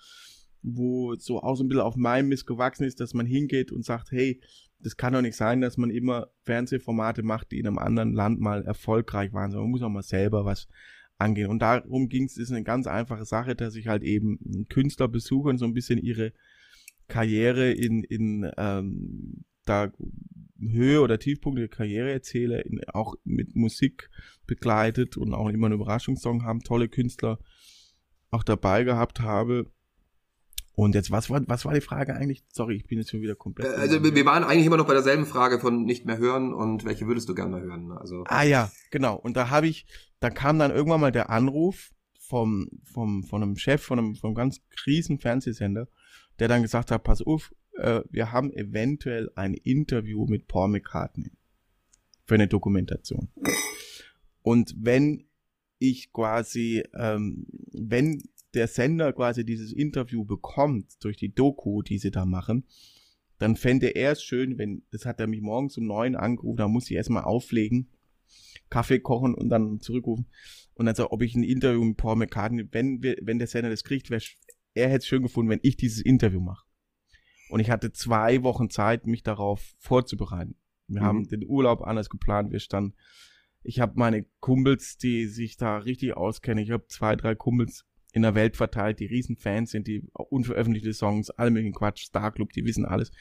[0.66, 3.84] wo so auch so ein bisschen auf meinem Mist gewachsen ist, dass man hingeht und
[3.84, 4.40] sagt, hey,
[4.80, 8.40] das kann doch nicht sein, dass man immer Fernsehformate macht, die in einem anderen Land
[8.40, 10.68] mal erfolgreich waren, sondern man muss auch mal selber was
[11.18, 11.48] angehen.
[11.48, 15.48] Und darum ging es, ist eine ganz einfache Sache, dass ich halt eben Künstler besuche
[15.48, 16.32] und so ein bisschen ihre
[17.08, 19.92] Karriere in, in ähm, da
[20.58, 24.10] Höhe oder Tiefpunkte der Karriere erzähle, in, auch mit Musik
[24.46, 27.38] begleitet und auch immer einen Überraschungssong haben, tolle Künstler
[28.30, 29.70] auch dabei gehabt habe.
[30.77, 32.45] Und jetzt, was war, was war die Frage eigentlich?
[32.53, 33.74] Sorry, ich bin jetzt schon wieder komplett.
[33.79, 37.07] Also wir waren eigentlich immer noch bei derselben Frage von nicht mehr hören und welche
[37.07, 37.93] würdest du gerne mal hören?
[37.93, 39.16] Also Ah ja, genau.
[39.16, 39.87] Und da habe ich,
[40.20, 44.29] da kam dann irgendwann mal der Anruf vom, vom, von einem Chef von einem, von
[44.29, 45.89] einem ganz riesen Fernsehsender,
[46.39, 51.33] der dann gesagt hat, pass auf, äh, wir haben eventuell ein Interview mit Paul McCartney
[52.27, 53.29] für eine Dokumentation.
[54.43, 55.24] Und wenn
[55.79, 58.22] ich quasi, ähm, wenn
[58.57, 62.64] der Sender quasi dieses Interview bekommt durch die Doku, die sie da machen,
[63.38, 66.68] dann fände er es schön, wenn, das hat er mich morgens um neun angerufen, da
[66.68, 67.88] muss ich erstmal auflegen,
[68.70, 70.26] Kaffee kochen und dann zurückrufen.
[70.74, 73.70] Und dann so, ob ich ein Interview mit Paul McCartney, wenn wir, wenn der Sender
[73.70, 74.20] das kriegt, wär,
[74.74, 76.66] er hätte es schön gefunden, wenn ich dieses Interview mache.
[77.48, 80.57] Und ich hatte zwei Wochen Zeit, mich darauf vorzubereiten.
[80.88, 81.04] Wir Mhm.
[81.07, 82.50] haben den Urlaub anders geplant.
[82.52, 82.94] Wir standen,
[83.62, 86.62] ich habe meine Kumpels, die sich da richtig auskennen.
[86.62, 87.84] Ich habe zwei, drei Kumpels
[88.16, 92.32] in der Welt verteilt, die riesen Fans sind, die unveröffentlichte Songs, alle möglichen Quatsch, Star
[92.32, 93.12] Club, die wissen alles.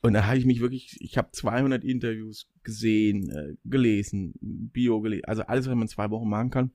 [0.00, 5.24] Und da habe ich mich wirklich, ich habe 200 Interviews gesehen, äh, gelesen, Bio gelesen,
[5.24, 6.70] also alles, was man in zwei Wochen machen kann.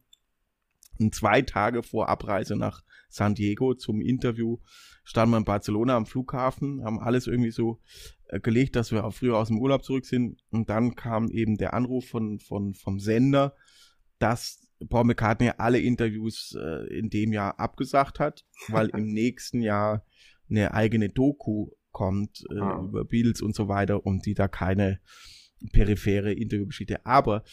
[1.00, 4.58] Und zwei Tage vor Abreise nach San Diego zum Interview
[5.06, 7.80] standen wir in Barcelona am Flughafen, haben alles irgendwie so
[8.28, 10.44] äh, gelegt, dass wir auch früher aus dem Urlaub zurück sind.
[10.50, 13.56] Und dann kam eben der Anruf von, von, vom Sender,
[14.20, 20.06] dass Paul McCartney alle Interviews äh, in dem Jahr abgesagt hat, weil im nächsten Jahr
[20.50, 22.82] eine eigene Doku kommt äh, Ah.
[22.82, 25.00] über Beatles und so weiter und die da keine
[25.72, 27.06] periphere Interviewgeschichte.
[27.06, 27.44] Aber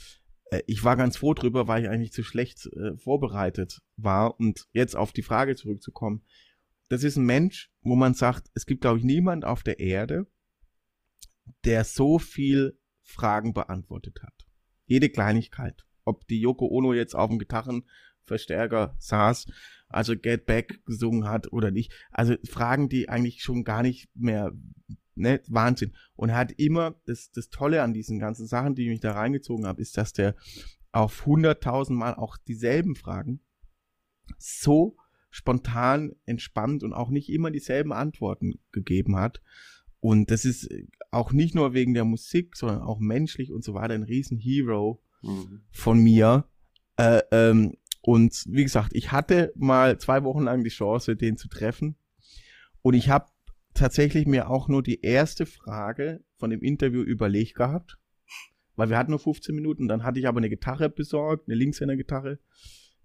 [0.50, 4.38] äh, ich war ganz froh drüber, weil ich eigentlich zu schlecht äh, vorbereitet war.
[4.38, 6.24] Und jetzt auf die Frage zurückzukommen.
[6.88, 10.26] Das ist ein Mensch, wo man sagt, es gibt, glaube ich, niemand auf der Erde,
[11.64, 14.46] der so viel Fragen beantwortet hat.
[14.86, 15.84] Jede Kleinigkeit.
[16.08, 19.46] Ob die Yoko Ono jetzt auf dem Gitarrenverstärker saß,
[19.88, 21.92] also Get Back gesungen hat oder nicht.
[22.10, 24.52] Also Fragen, die eigentlich schon gar nicht mehr,
[25.14, 25.92] ne, Wahnsinn.
[26.16, 29.12] Und er hat immer, das, das Tolle an diesen ganzen Sachen, die ich mich da
[29.12, 30.34] reingezogen habe, ist, dass der
[30.92, 33.40] auf hunderttausend Mal auch dieselben Fragen
[34.38, 34.96] so
[35.30, 39.42] spontan, entspannt und auch nicht immer dieselben Antworten gegeben hat.
[40.00, 40.68] Und das ist
[41.10, 45.02] auch nicht nur wegen der Musik, sondern auch menschlich und so weiter ein riesen Hero
[45.22, 45.62] Mhm.
[45.70, 46.44] von mir.
[46.96, 51.48] Äh, ähm, Und wie gesagt, ich hatte mal zwei Wochen lang die Chance, den zu
[51.48, 51.96] treffen.
[52.82, 53.26] Und ich habe
[53.74, 57.98] tatsächlich mir auch nur die erste Frage von dem Interview überlegt gehabt.
[58.76, 59.88] Weil wir hatten nur 15 Minuten.
[59.88, 62.38] Dann hatte ich aber eine Gitarre besorgt, eine Linkshänder-Gitarre.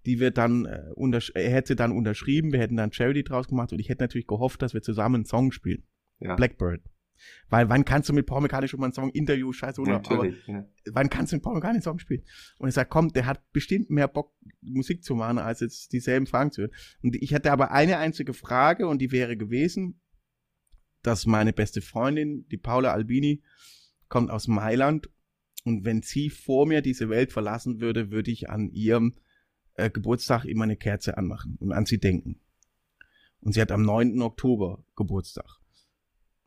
[0.06, 0.92] Die wir dann, äh,
[1.34, 4.62] er hätte dann unterschrieben, wir hätten dann Charity draus gemacht und ich hätte natürlich gehofft,
[4.62, 5.84] dass wir zusammen einen Song spielen.
[6.20, 6.36] Ja.
[6.36, 6.82] Blackbird.
[7.48, 9.92] Weil wann kannst du mit Paul McCartney schon mal einen Song, Interview, scheiße, oder?
[9.92, 10.66] Natürlich, aber ja.
[10.92, 12.22] wann kannst du mit Paul McCartney einen Song spielen?
[12.58, 16.26] Und ich sag, komm, der hat bestimmt mehr Bock, Musik zu machen, als jetzt dieselben
[16.26, 16.72] Fragen zu hören.
[17.02, 20.00] Und ich hatte aber eine einzige Frage und die wäre gewesen,
[21.02, 23.42] dass meine beste Freundin, die Paula Albini,
[24.08, 25.08] kommt aus Mailand
[25.64, 29.14] und wenn sie vor mir diese Welt verlassen würde, würde ich an ihrem
[29.74, 32.40] äh, Geburtstag immer eine Kerze anmachen und an sie denken.
[33.40, 34.20] Und sie hat am 9.
[34.22, 35.60] Oktober Geburtstag.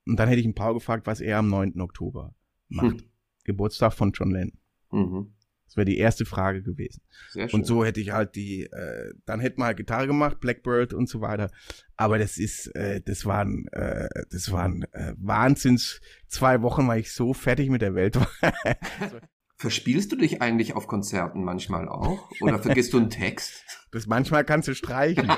[0.08, 1.80] Und dann hätte ich einen Paul gefragt, was er am 9.
[1.82, 2.34] Oktober
[2.70, 3.01] macht.
[3.01, 3.10] Hm.
[3.43, 4.58] Geburtstag von John Lennon.
[4.91, 5.34] Mhm.
[5.66, 7.01] Das wäre die erste Frage gewesen.
[7.32, 7.60] Sehr schön.
[7.60, 11.10] Und so hätte ich halt die, äh, dann hätten wir halt Gitarre gemacht, Blackbird und
[11.10, 11.51] so weiter.
[11.97, 17.12] Aber das ist, äh, das waren, äh, das waren äh, Wahnsinns zwei Wochen, weil ich
[17.12, 18.30] so fertig mit der Welt war.
[19.58, 22.30] Verspielst du dich eigentlich auf Konzerten manchmal auch?
[22.41, 23.66] Oder vergisst du einen Text?
[23.91, 25.28] Das manchmal kannst du streichen.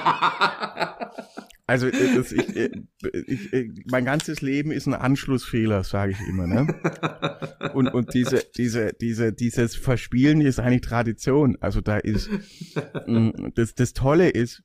[1.70, 2.72] Also äh, das, ich, äh,
[3.28, 6.48] ich, ich, mein ganzes Leben ist ein Anschlussfehler, sage ich immer.
[6.48, 6.68] Ne?
[7.76, 11.58] Und, und diese, diese, diese, dieses Verspielen ist eigentlich Tradition.
[11.62, 12.28] Also da ist
[13.06, 14.64] mh, das, das Tolle ist,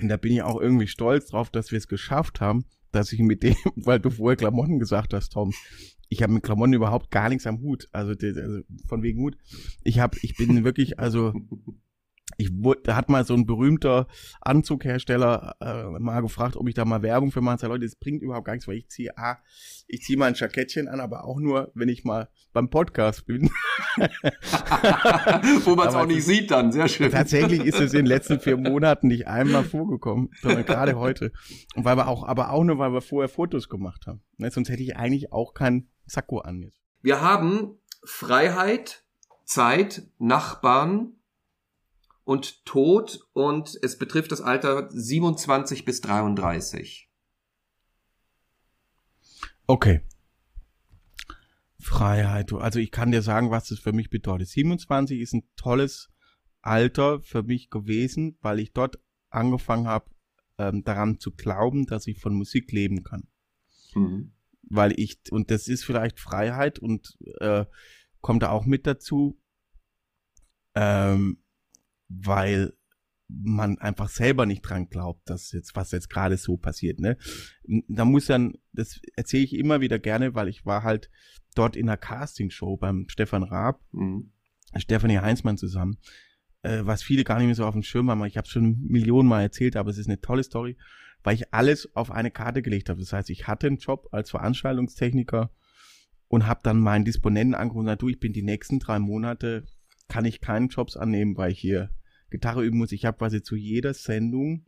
[0.00, 3.20] und da bin ich auch irgendwie stolz drauf, dass wir es geschafft haben, dass ich
[3.20, 5.52] mit dem, weil du vorher Klamotten gesagt hast, Tom,
[6.08, 7.88] ich habe mit Klamotten überhaupt gar nichts am Hut.
[7.92, 9.36] Also, also von wegen Hut.
[9.84, 11.34] Ich habe, ich bin wirklich, also
[12.36, 12.50] ich
[12.84, 14.06] da hat mal so ein berühmter
[14.40, 17.58] Anzughersteller äh, mal gefragt, ob ich da mal Werbung für mache.
[17.58, 19.38] Sag, Leute, das bringt überhaupt gar nichts, weil ich ziehe, ah,
[19.86, 23.50] ich ziehe mal ein Jackettchen an, aber auch nur, wenn ich mal beim Podcast bin.
[25.64, 26.72] Wo man es auch nicht sieht dann.
[26.72, 27.10] Sehr schön.
[27.10, 31.32] Tatsächlich ist es in den letzten vier Monaten nicht einmal vorgekommen, sondern gerade heute.
[31.74, 34.22] Und weil wir auch, aber auch nur, weil wir vorher Fotos gemacht haben.
[34.36, 36.78] Ne, sonst hätte ich eigentlich auch kein Sakko an jetzt.
[37.00, 39.04] Wir haben Freiheit,
[39.44, 41.15] Zeit, Nachbarn
[42.26, 47.08] und Tod und es betrifft das Alter 27 bis 33.
[49.68, 50.02] Okay.
[51.78, 52.52] Freiheit.
[52.52, 54.48] Also ich kann dir sagen, was das für mich bedeutet.
[54.48, 56.10] 27 ist ein tolles
[56.62, 58.98] Alter für mich gewesen, weil ich dort
[59.30, 60.10] angefangen habe,
[60.58, 63.28] ähm, daran zu glauben, dass ich von Musik leben kann.
[63.94, 64.32] Mhm.
[64.62, 67.66] Weil ich, und das ist vielleicht Freiheit und äh,
[68.20, 69.40] kommt da auch mit dazu,
[70.74, 71.40] ähm,
[72.08, 72.72] weil
[73.28, 77.16] man einfach selber nicht dran glaubt, dass jetzt, was jetzt gerade so passiert, ne?
[77.88, 81.10] Da muss dann, das erzähle ich immer wieder gerne, weil ich war halt
[81.56, 84.30] dort in einer Castingshow beim Stefan Raab, Mhm.
[84.76, 85.98] Stefanie Heinzmann zusammen,
[86.62, 88.24] äh, was viele gar nicht mehr so auf dem Schirm haben.
[88.24, 90.76] Ich habe schon Millionen Mal erzählt, aber es ist eine tolle Story,
[91.22, 93.00] weil ich alles auf eine Karte gelegt habe.
[93.00, 95.50] Das heißt, ich hatte einen Job als Veranstaltungstechniker
[96.28, 99.64] und habe dann meinen Disponenten angerufen und gesagt, du, ich bin die nächsten drei Monate,
[100.08, 101.90] kann ich keinen Jobs annehmen, weil ich hier
[102.30, 102.92] Gitarre üben muss.
[102.92, 104.66] Ich habe quasi zu jeder Sendung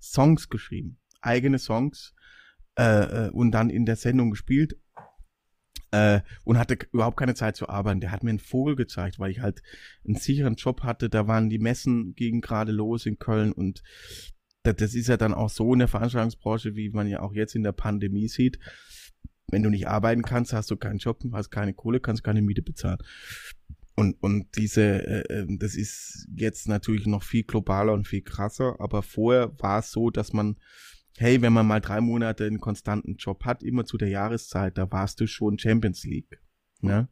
[0.00, 2.14] Songs geschrieben, eigene Songs
[2.78, 4.78] äh, äh, und dann in der Sendung gespielt
[5.90, 8.00] äh, und hatte überhaupt keine Zeit zu arbeiten.
[8.00, 9.62] Der hat mir einen Vogel gezeigt, weil ich halt
[10.04, 11.08] einen sicheren Job hatte.
[11.10, 13.82] Da waren die Messen gegen gerade los in Köln und
[14.62, 17.54] das, das ist ja dann auch so in der Veranstaltungsbranche, wie man ja auch jetzt
[17.54, 18.58] in der Pandemie sieht.
[19.50, 22.62] Wenn du nicht arbeiten kannst, hast du keinen Job, hast keine Kohle, kannst keine Miete
[22.62, 22.98] bezahlen.
[24.00, 28.76] Und, und diese, äh, äh, das ist jetzt natürlich noch viel globaler und viel krasser,
[28.78, 30.56] aber vorher war es so, dass man,
[31.18, 34.90] hey, wenn man mal drei Monate einen konstanten Job hat, immer zu der Jahreszeit, da
[34.90, 36.40] warst du schon Champions League.
[36.80, 37.08] Ne?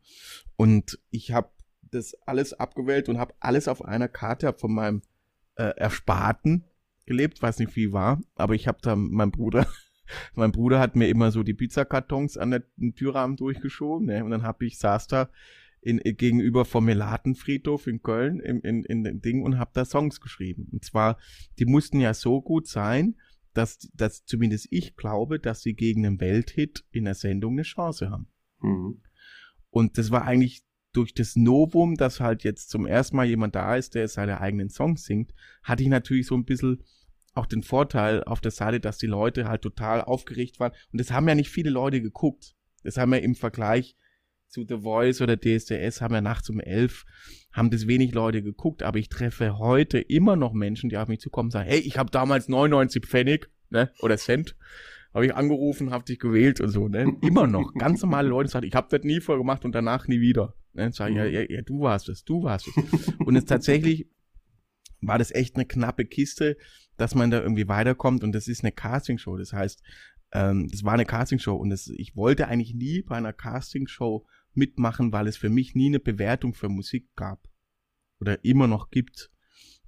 [0.56, 1.50] Und ich habe
[1.82, 5.02] das alles abgewählt und habe alles auf einer Karte hab von meinem
[5.56, 6.64] äh, Ersparten
[7.04, 9.66] gelebt, weiß nicht wie war, aber ich habe da mein Bruder,
[10.34, 12.62] mein Bruder hat mir immer so die Pizzakartons an der
[12.96, 14.24] Türrahmen durchgeschoben, ne?
[14.24, 15.28] Und dann habe ich saß da
[15.80, 20.20] in, gegenüber vom Melatenfriedhof in Köln in, in, in dem Ding und habe da Songs
[20.20, 20.68] geschrieben.
[20.72, 21.18] Und zwar,
[21.58, 23.16] die mussten ja so gut sein,
[23.54, 28.10] dass, dass zumindest ich glaube, dass sie gegen einen Welthit in der Sendung eine Chance
[28.10, 28.28] haben.
[28.60, 29.02] Mhm.
[29.70, 30.62] Und das war eigentlich
[30.92, 34.70] durch das Novum, dass halt jetzt zum ersten Mal jemand da ist, der seine eigenen
[34.70, 36.82] Songs singt, hatte ich natürlich so ein bisschen
[37.34, 40.72] auch den Vorteil auf der Seite, dass die Leute halt total aufgeregt waren.
[40.92, 42.56] Und das haben ja nicht viele Leute geguckt.
[42.82, 43.96] Das haben ja im Vergleich
[44.48, 47.04] zu The Voice oder DSDS, haben ja nachts um elf,
[47.52, 48.82] haben das wenig Leute geguckt.
[48.82, 51.98] Aber ich treffe heute immer noch Menschen, die auf mich zukommen und sagen, hey, ich
[51.98, 54.56] habe damals 99 Pfennig ne, oder Cent
[55.14, 57.16] habe ich angerufen, hab dich gewählt und so, ne?
[57.22, 57.72] Immer noch.
[57.74, 60.54] Ganz normale Leute sagen, ich habe das nie vorher gemacht und danach nie wieder.
[60.74, 60.92] Ne?
[60.92, 63.08] Sag ich, ja, ja, ja, du warst es, du warst es.
[63.18, 64.10] und es tatsächlich
[65.00, 66.56] war das echt eine knappe Kiste,
[66.96, 69.36] dass man da irgendwie weiterkommt und das ist eine Castingshow.
[69.36, 69.82] Das heißt,
[70.32, 74.26] ähm, das war eine Castingshow und das, ich wollte eigentlich nie bei einer Castingshow
[74.58, 77.48] mitmachen, weil es für mich nie eine Bewertung für Musik gab
[78.20, 79.30] oder immer noch gibt.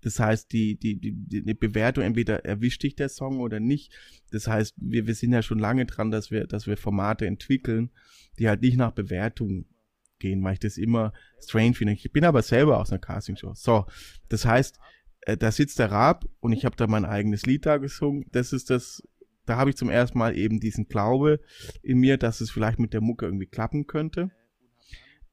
[0.02, 3.92] Das heißt, die, die, die, die Bewertung, entweder erwischt dich der Song oder nicht.
[4.30, 7.90] Das heißt, wir, wir sind ja schon lange dran, dass wir, dass wir Formate entwickeln,
[8.38, 9.66] die halt nicht nach Bewertung
[10.18, 11.12] gehen, weil ich das immer
[11.42, 11.94] strange finde.
[11.94, 13.52] Ich bin aber selber aus einer Castingshow.
[13.54, 13.86] So,
[14.28, 14.78] das heißt,
[15.22, 18.24] äh, da sitzt der Rab und ich habe da mein eigenes Lied da gesungen.
[18.32, 19.02] Das ist das,
[19.44, 21.40] da habe ich zum ersten Mal eben diesen Glaube
[21.82, 24.30] in mir, dass es vielleicht mit der Mucke irgendwie klappen könnte.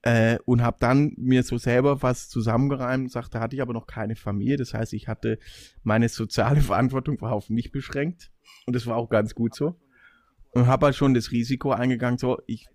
[0.03, 4.15] Äh, und habe dann mir so selber was zusammengereimt, sagte, hatte ich aber noch keine
[4.15, 4.57] Familie.
[4.57, 5.39] Das heißt, ich hatte
[5.83, 8.31] meine soziale Verantwortung auf mich beschränkt.
[8.65, 9.79] Und das war auch ganz gut so.
[10.51, 12.67] Und habe halt schon das Risiko eingegangen, so, ich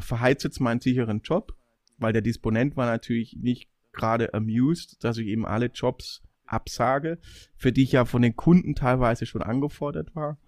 [0.00, 1.54] verheize jetzt meinen sicheren Job,
[1.98, 7.18] weil der Disponent war natürlich nicht gerade amused, dass ich eben alle Jobs absage,
[7.56, 10.38] für die ich ja von den Kunden teilweise schon angefordert war.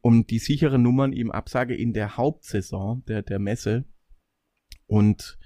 [0.00, 3.84] Und die sicheren Nummern eben absage in der Hauptsaison der, der Messe.
[4.92, 5.38] Und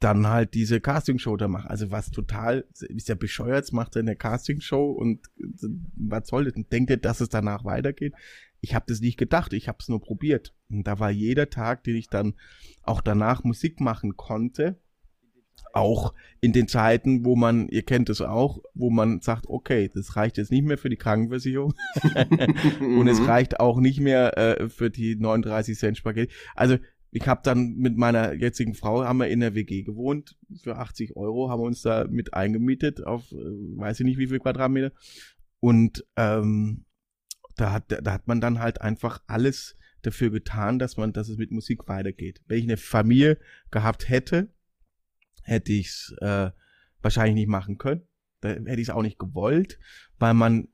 [0.00, 1.70] dann halt diese Castingshow da mache.
[1.70, 5.20] Also was total, ist ja bescheuert, macht er eine Castingshow und
[5.94, 6.54] was soll das?
[6.72, 8.12] Denkt ihr, dass es danach weitergeht?
[8.60, 10.54] Ich habe das nicht gedacht, ich habe es nur probiert.
[10.68, 12.34] Und da war jeder Tag, den ich dann
[12.82, 14.80] auch danach Musik machen konnte,
[15.72, 20.16] auch in den Zeiten, wo man, ihr kennt es auch, wo man sagt, okay, das
[20.16, 21.74] reicht jetzt nicht mehr für die Krankenversicherung
[22.80, 26.32] und es reicht auch nicht mehr äh, für die 39 Cent Spaghetti.
[26.56, 26.78] Also
[27.14, 31.14] ich habe dann mit meiner jetzigen Frau, haben wir in der WG gewohnt, für 80
[31.14, 34.92] Euro, haben wir uns da mit eingemietet auf, äh, weiß ich nicht wie viel Quadratmeter.
[35.60, 36.86] Und ähm,
[37.56, 41.36] da hat, da hat man dann halt einfach alles dafür getan, dass man, dass es
[41.36, 42.40] mit Musik weitergeht.
[42.46, 43.38] Wenn ich eine Familie
[43.70, 44.52] gehabt hätte,
[45.42, 46.50] hätte ich es äh,
[47.02, 48.08] wahrscheinlich nicht machen können.
[48.40, 49.78] Da hätte ich es auch nicht gewollt,
[50.18, 50.68] weil man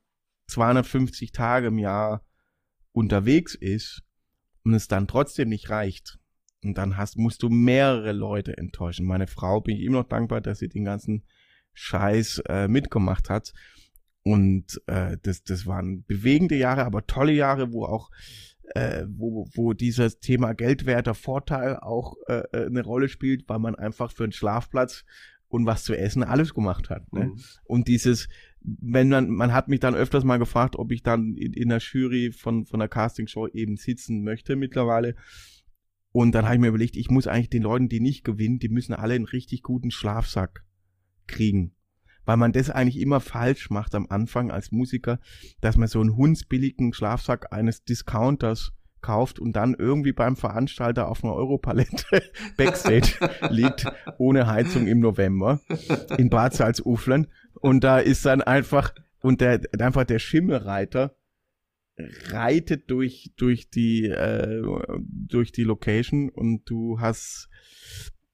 [0.47, 2.24] 250 Tage im Jahr
[2.93, 4.05] unterwegs ist
[4.62, 6.18] und es dann trotzdem nicht reicht.
[6.64, 9.06] Und dann hast, musst du mehrere Leute enttäuschen.
[9.06, 11.24] Meine Frau bin ich immer noch dankbar, dass sie den ganzen
[11.72, 13.52] Scheiß äh, mitgemacht hat.
[14.24, 18.11] Und äh, das, das waren bewegende Jahre, aber tolle Jahre, wo auch
[18.74, 23.74] äh, wo, wo dieses Thema geldwerter Vorteil auch äh, äh, eine Rolle spielt, weil man
[23.74, 25.04] einfach für einen Schlafplatz
[25.48, 27.11] und was zu essen alles gemacht hat.
[27.12, 27.26] Ne?
[27.26, 27.40] Mhm.
[27.64, 28.28] Und dieses,
[28.61, 31.78] wenn man, man hat mich dann öfters mal gefragt, ob ich dann in, in der
[31.78, 35.14] Jury von, von der Castingshow eben sitzen möchte mittlerweile.
[36.12, 38.68] Und dann habe ich mir überlegt, ich muss eigentlich den Leuten, die nicht gewinnen, die
[38.68, 40.64] müssen alle einen richtig guten Schlafsack
[41.26, 41.74] kriegen.
[42.24, 45.18] Weil man das eigentlich immer falsch macht am Anfang als Musiker,
[45.61, 51.22] dass man so einen hundsbilligen Schlafsack eines Discounters kauft und dann irgendwie beim Veranstalter auf
[51.22, 52.22] einer Europalette
[52.56, 53.14] Backstage
[53.50, 53.86] liegt,
[54.18, 55.61] ohne Heizung im November
[56.16, 57.28] in Bad Salzuflen.
[57.54, 61.14] Und da ist dann einfach und der einfach der Schimmelreiter
[62.30, 64.62] reitet durch durch die äh,
[65.01, 67.49] durch die Location und du hast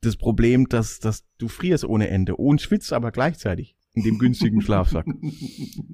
[0.01, 4.61] das Problem, dass dass du frierst ohne Ende und schwitzt aber gleichzeitig in dem günstigen
[4.63, 5.07] Schlafsack.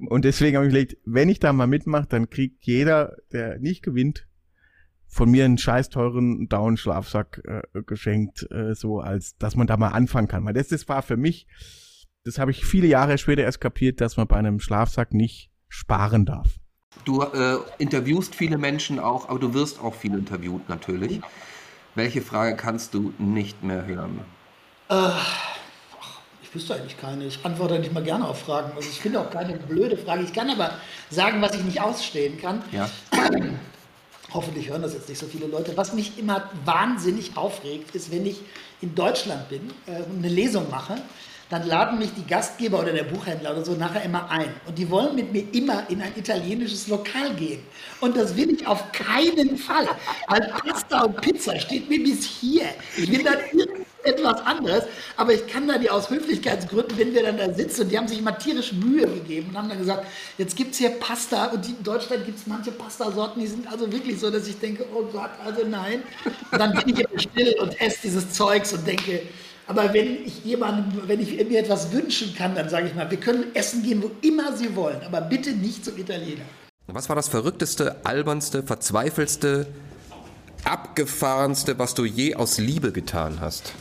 [0.08, 3.82] Und deswegen habe ich überlegt, wenn ich da mal mitmache, dann kriegt jeder, der nicht
[3.82, 4.26] gewinnt,
[5.06, 9.88] von mir einen scheiß teuren Down-Schlafsack äh, geschenkt, äh, so als, dass man da mal
[9.88, 10.44] anfangen kann.
[10.44, 11.48] Weil das, das war für mich,
[12.24, 16.26] das habe ich viele Jahre später erst kapiert, dass man bei einem Schlafsack nicht sparen
[16.26, 16.60] darf.
[17.04, 21.20] Du äh, interviewst viele Menschen auch, aber du wirst auch viel interviewt natürlich.
[21.94, 24.20] Welche Frage kannst du nicht mehr hören?
[24.88, 25.10] Äh,
[26.42, 27.24] ich wüsste eigentlich keine.
[27.24, 28.72] Ich antworte nicht mal gerne auf Fragen.
[28.76, 30.24] Also ich finde auch keine blöde Frage.
[30.24, 30.72] Ich kann aber
[31.10, 32.62] sagen, was ich nicht ausstehen kann.
[32.72, 32.90] Ja.
[34.32, 35.76] Hoffentlich hören das jetzt nicht so viele Leute.
[35.76, 38.40] Was mich immer wahnsinnig aufregt, ist, wenn ich
[38.80, 40.96] in Deutschland bin äh, und eine Lesung mache
[41.50, 44.54] dann laden mich die Gastgeber oder der Buchhändler oder so nachher immer ein.
[44.66, 47.60] Und die wollen mit mir immer in ein italienisches Lokal gehen.
[48.00, 49.88] Und das will ich auf keinen Fall.
[50.28, 52.66] Weil Pasta und Pizza steht mir bis hier.
[52.96, 54.84] Ich will dann irgendetwas anderes.
[55.16, 58.20] Aber ich kann da die aus Höflichkeitsgründen, wenn wir dann da sitzen, die haben sich
[58.20, 60.06] immer tierisch Mühe gegeben und haben dann gesagt,
[60.38, 61.46] jetzt gibt es hier Pasta.
[61.46, 64.86] Und in Deutschland gibt es manche Pastasorten, die sind also wirklich so, dass ich denke,
[64.94, 66.04] oh Gott, also nein.
[66.52, 69.22] Und dann bin ich immer still und esse dieses Zeugs und denke,
[69.70, 73.20] aber wenn ich jemandem, wenn ich mir etwas wünschen kann, dann sage ich mal, wir
[73.20, 76.42] können essen gehen, wo immer Sie wollen, aber bitte nicht zum Italiener.
[76.88, 79.68] Was war das verrückteste, albernste, verzweifelste,
[80.64, 83.72] abgefahrenste, was du je aus Liebe getan hast?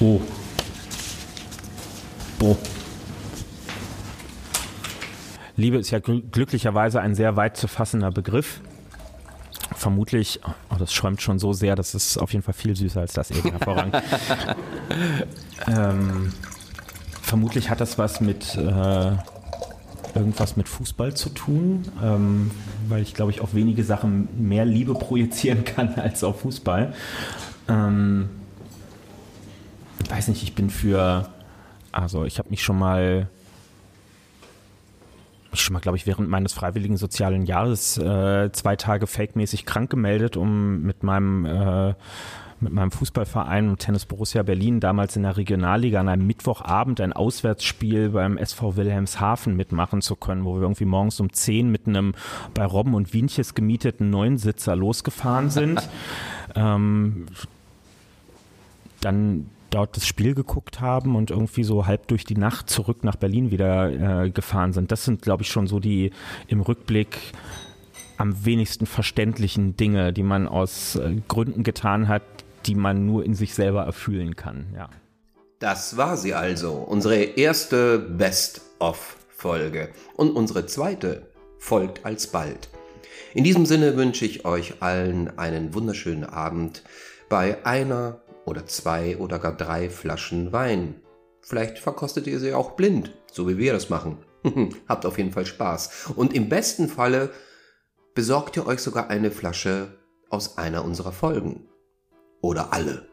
[0.00, 0.20] Oh.
[2.40, 2.56] Boah.
[5.54, 8.60] Liebe ist ja glücklicherweise ein sehr weit zu fassender Begriff
[9.76, 13.12] vermutlich, oh, das schäumt schon so sehr, das ist auf jeden Fall viel süßer als
[13.12, 13.96] das eben hervorragend.
[15.68, 16.32] ähm,
[17.22, 19.12] vermutlich hat das was mit äh,
[20.14, 22.50] irgendwas mit Fußball zu tun, ähm,
[22.88, 26.94] weil ich glaube ich auf wenige Sachen mehr Liebe projizieren kann als auf Fußball.
[27.68, 28.30] Ähm,
[30.02, 31.28] ich weiß nicht, ich bin für,
[31.92, 33.28] also ich habe mich schon mal
[35.56, 39.90] mich schon mal, glaube ich, während meines freiwilligen sozialen Jahres äh, zwei Tage fake-mäßig krank
[39.90, 41.94] gemeldet, um mit meinem äh,
[42.58, 48.10] mit meinem Fußballverein Tennis Borussia Berlin damals in der Regionalliga an einem Mittwochabend ein Auswärtsspiel
[48.10, 52.14] beim SV Wilhelmshaven mitmachen zu können, wo wir irgendwie morgens um 10 mit einem
[52.54, 55.86] bei Robben und Wienches gemieteten Neunsitzer losgefahren sind.
[56.54, 57.26] ähm,
[59.02, 63.16] dann dort das Spiel geguckt haben und irgendwie so halb durch die Nacht zurück nach
[63.16, 64.92] Berlin wieder äh, gefahren sind.
[64.92, 66.12] Das sind, glaube ich, schon so die
[66.48, 67.18] im Rückblick
[68.18, 72.22] am wenigsten verständlichen Dinge, die man aus äh, Gründen getan hat,
[72.66, 74.66] die man nur in sich selber erfüllen kann.
[74.74, 74.88] Ja.
[75.58, 79.88] Das war sie also, unsere erste Best-of-Folge.
[80.16, 82.68] Und unsere zweite folgt alsbald.
[83.34, 86.82] In diesem Sinne wünsche ich euch allen einen wunderschönen Abend
[87.28, 91.02] bei einer oder zwei oder gar drei Flaschen Wein.
[91.42, 94.18] Vielleicht verkostet ihr sie auch blind, so wie wir das machen.
[94.88, 96.12] Habt auf jeden Fall Spaß.
[96.16, 97.30] Und im besten Falle
[98.14, 99.88] besorgt ihr euch sogar eine Flasche
[100.30, 101.68] aus einer unserer Folgen.
[102.40, 103.08] Oder alle.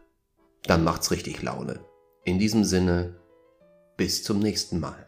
[0.63, 1.79] Dann macht's richtig Laune.
[2.23, 3.19] In diesem Sinne,
[3.97, 5.02] bis zum nächsten Mal.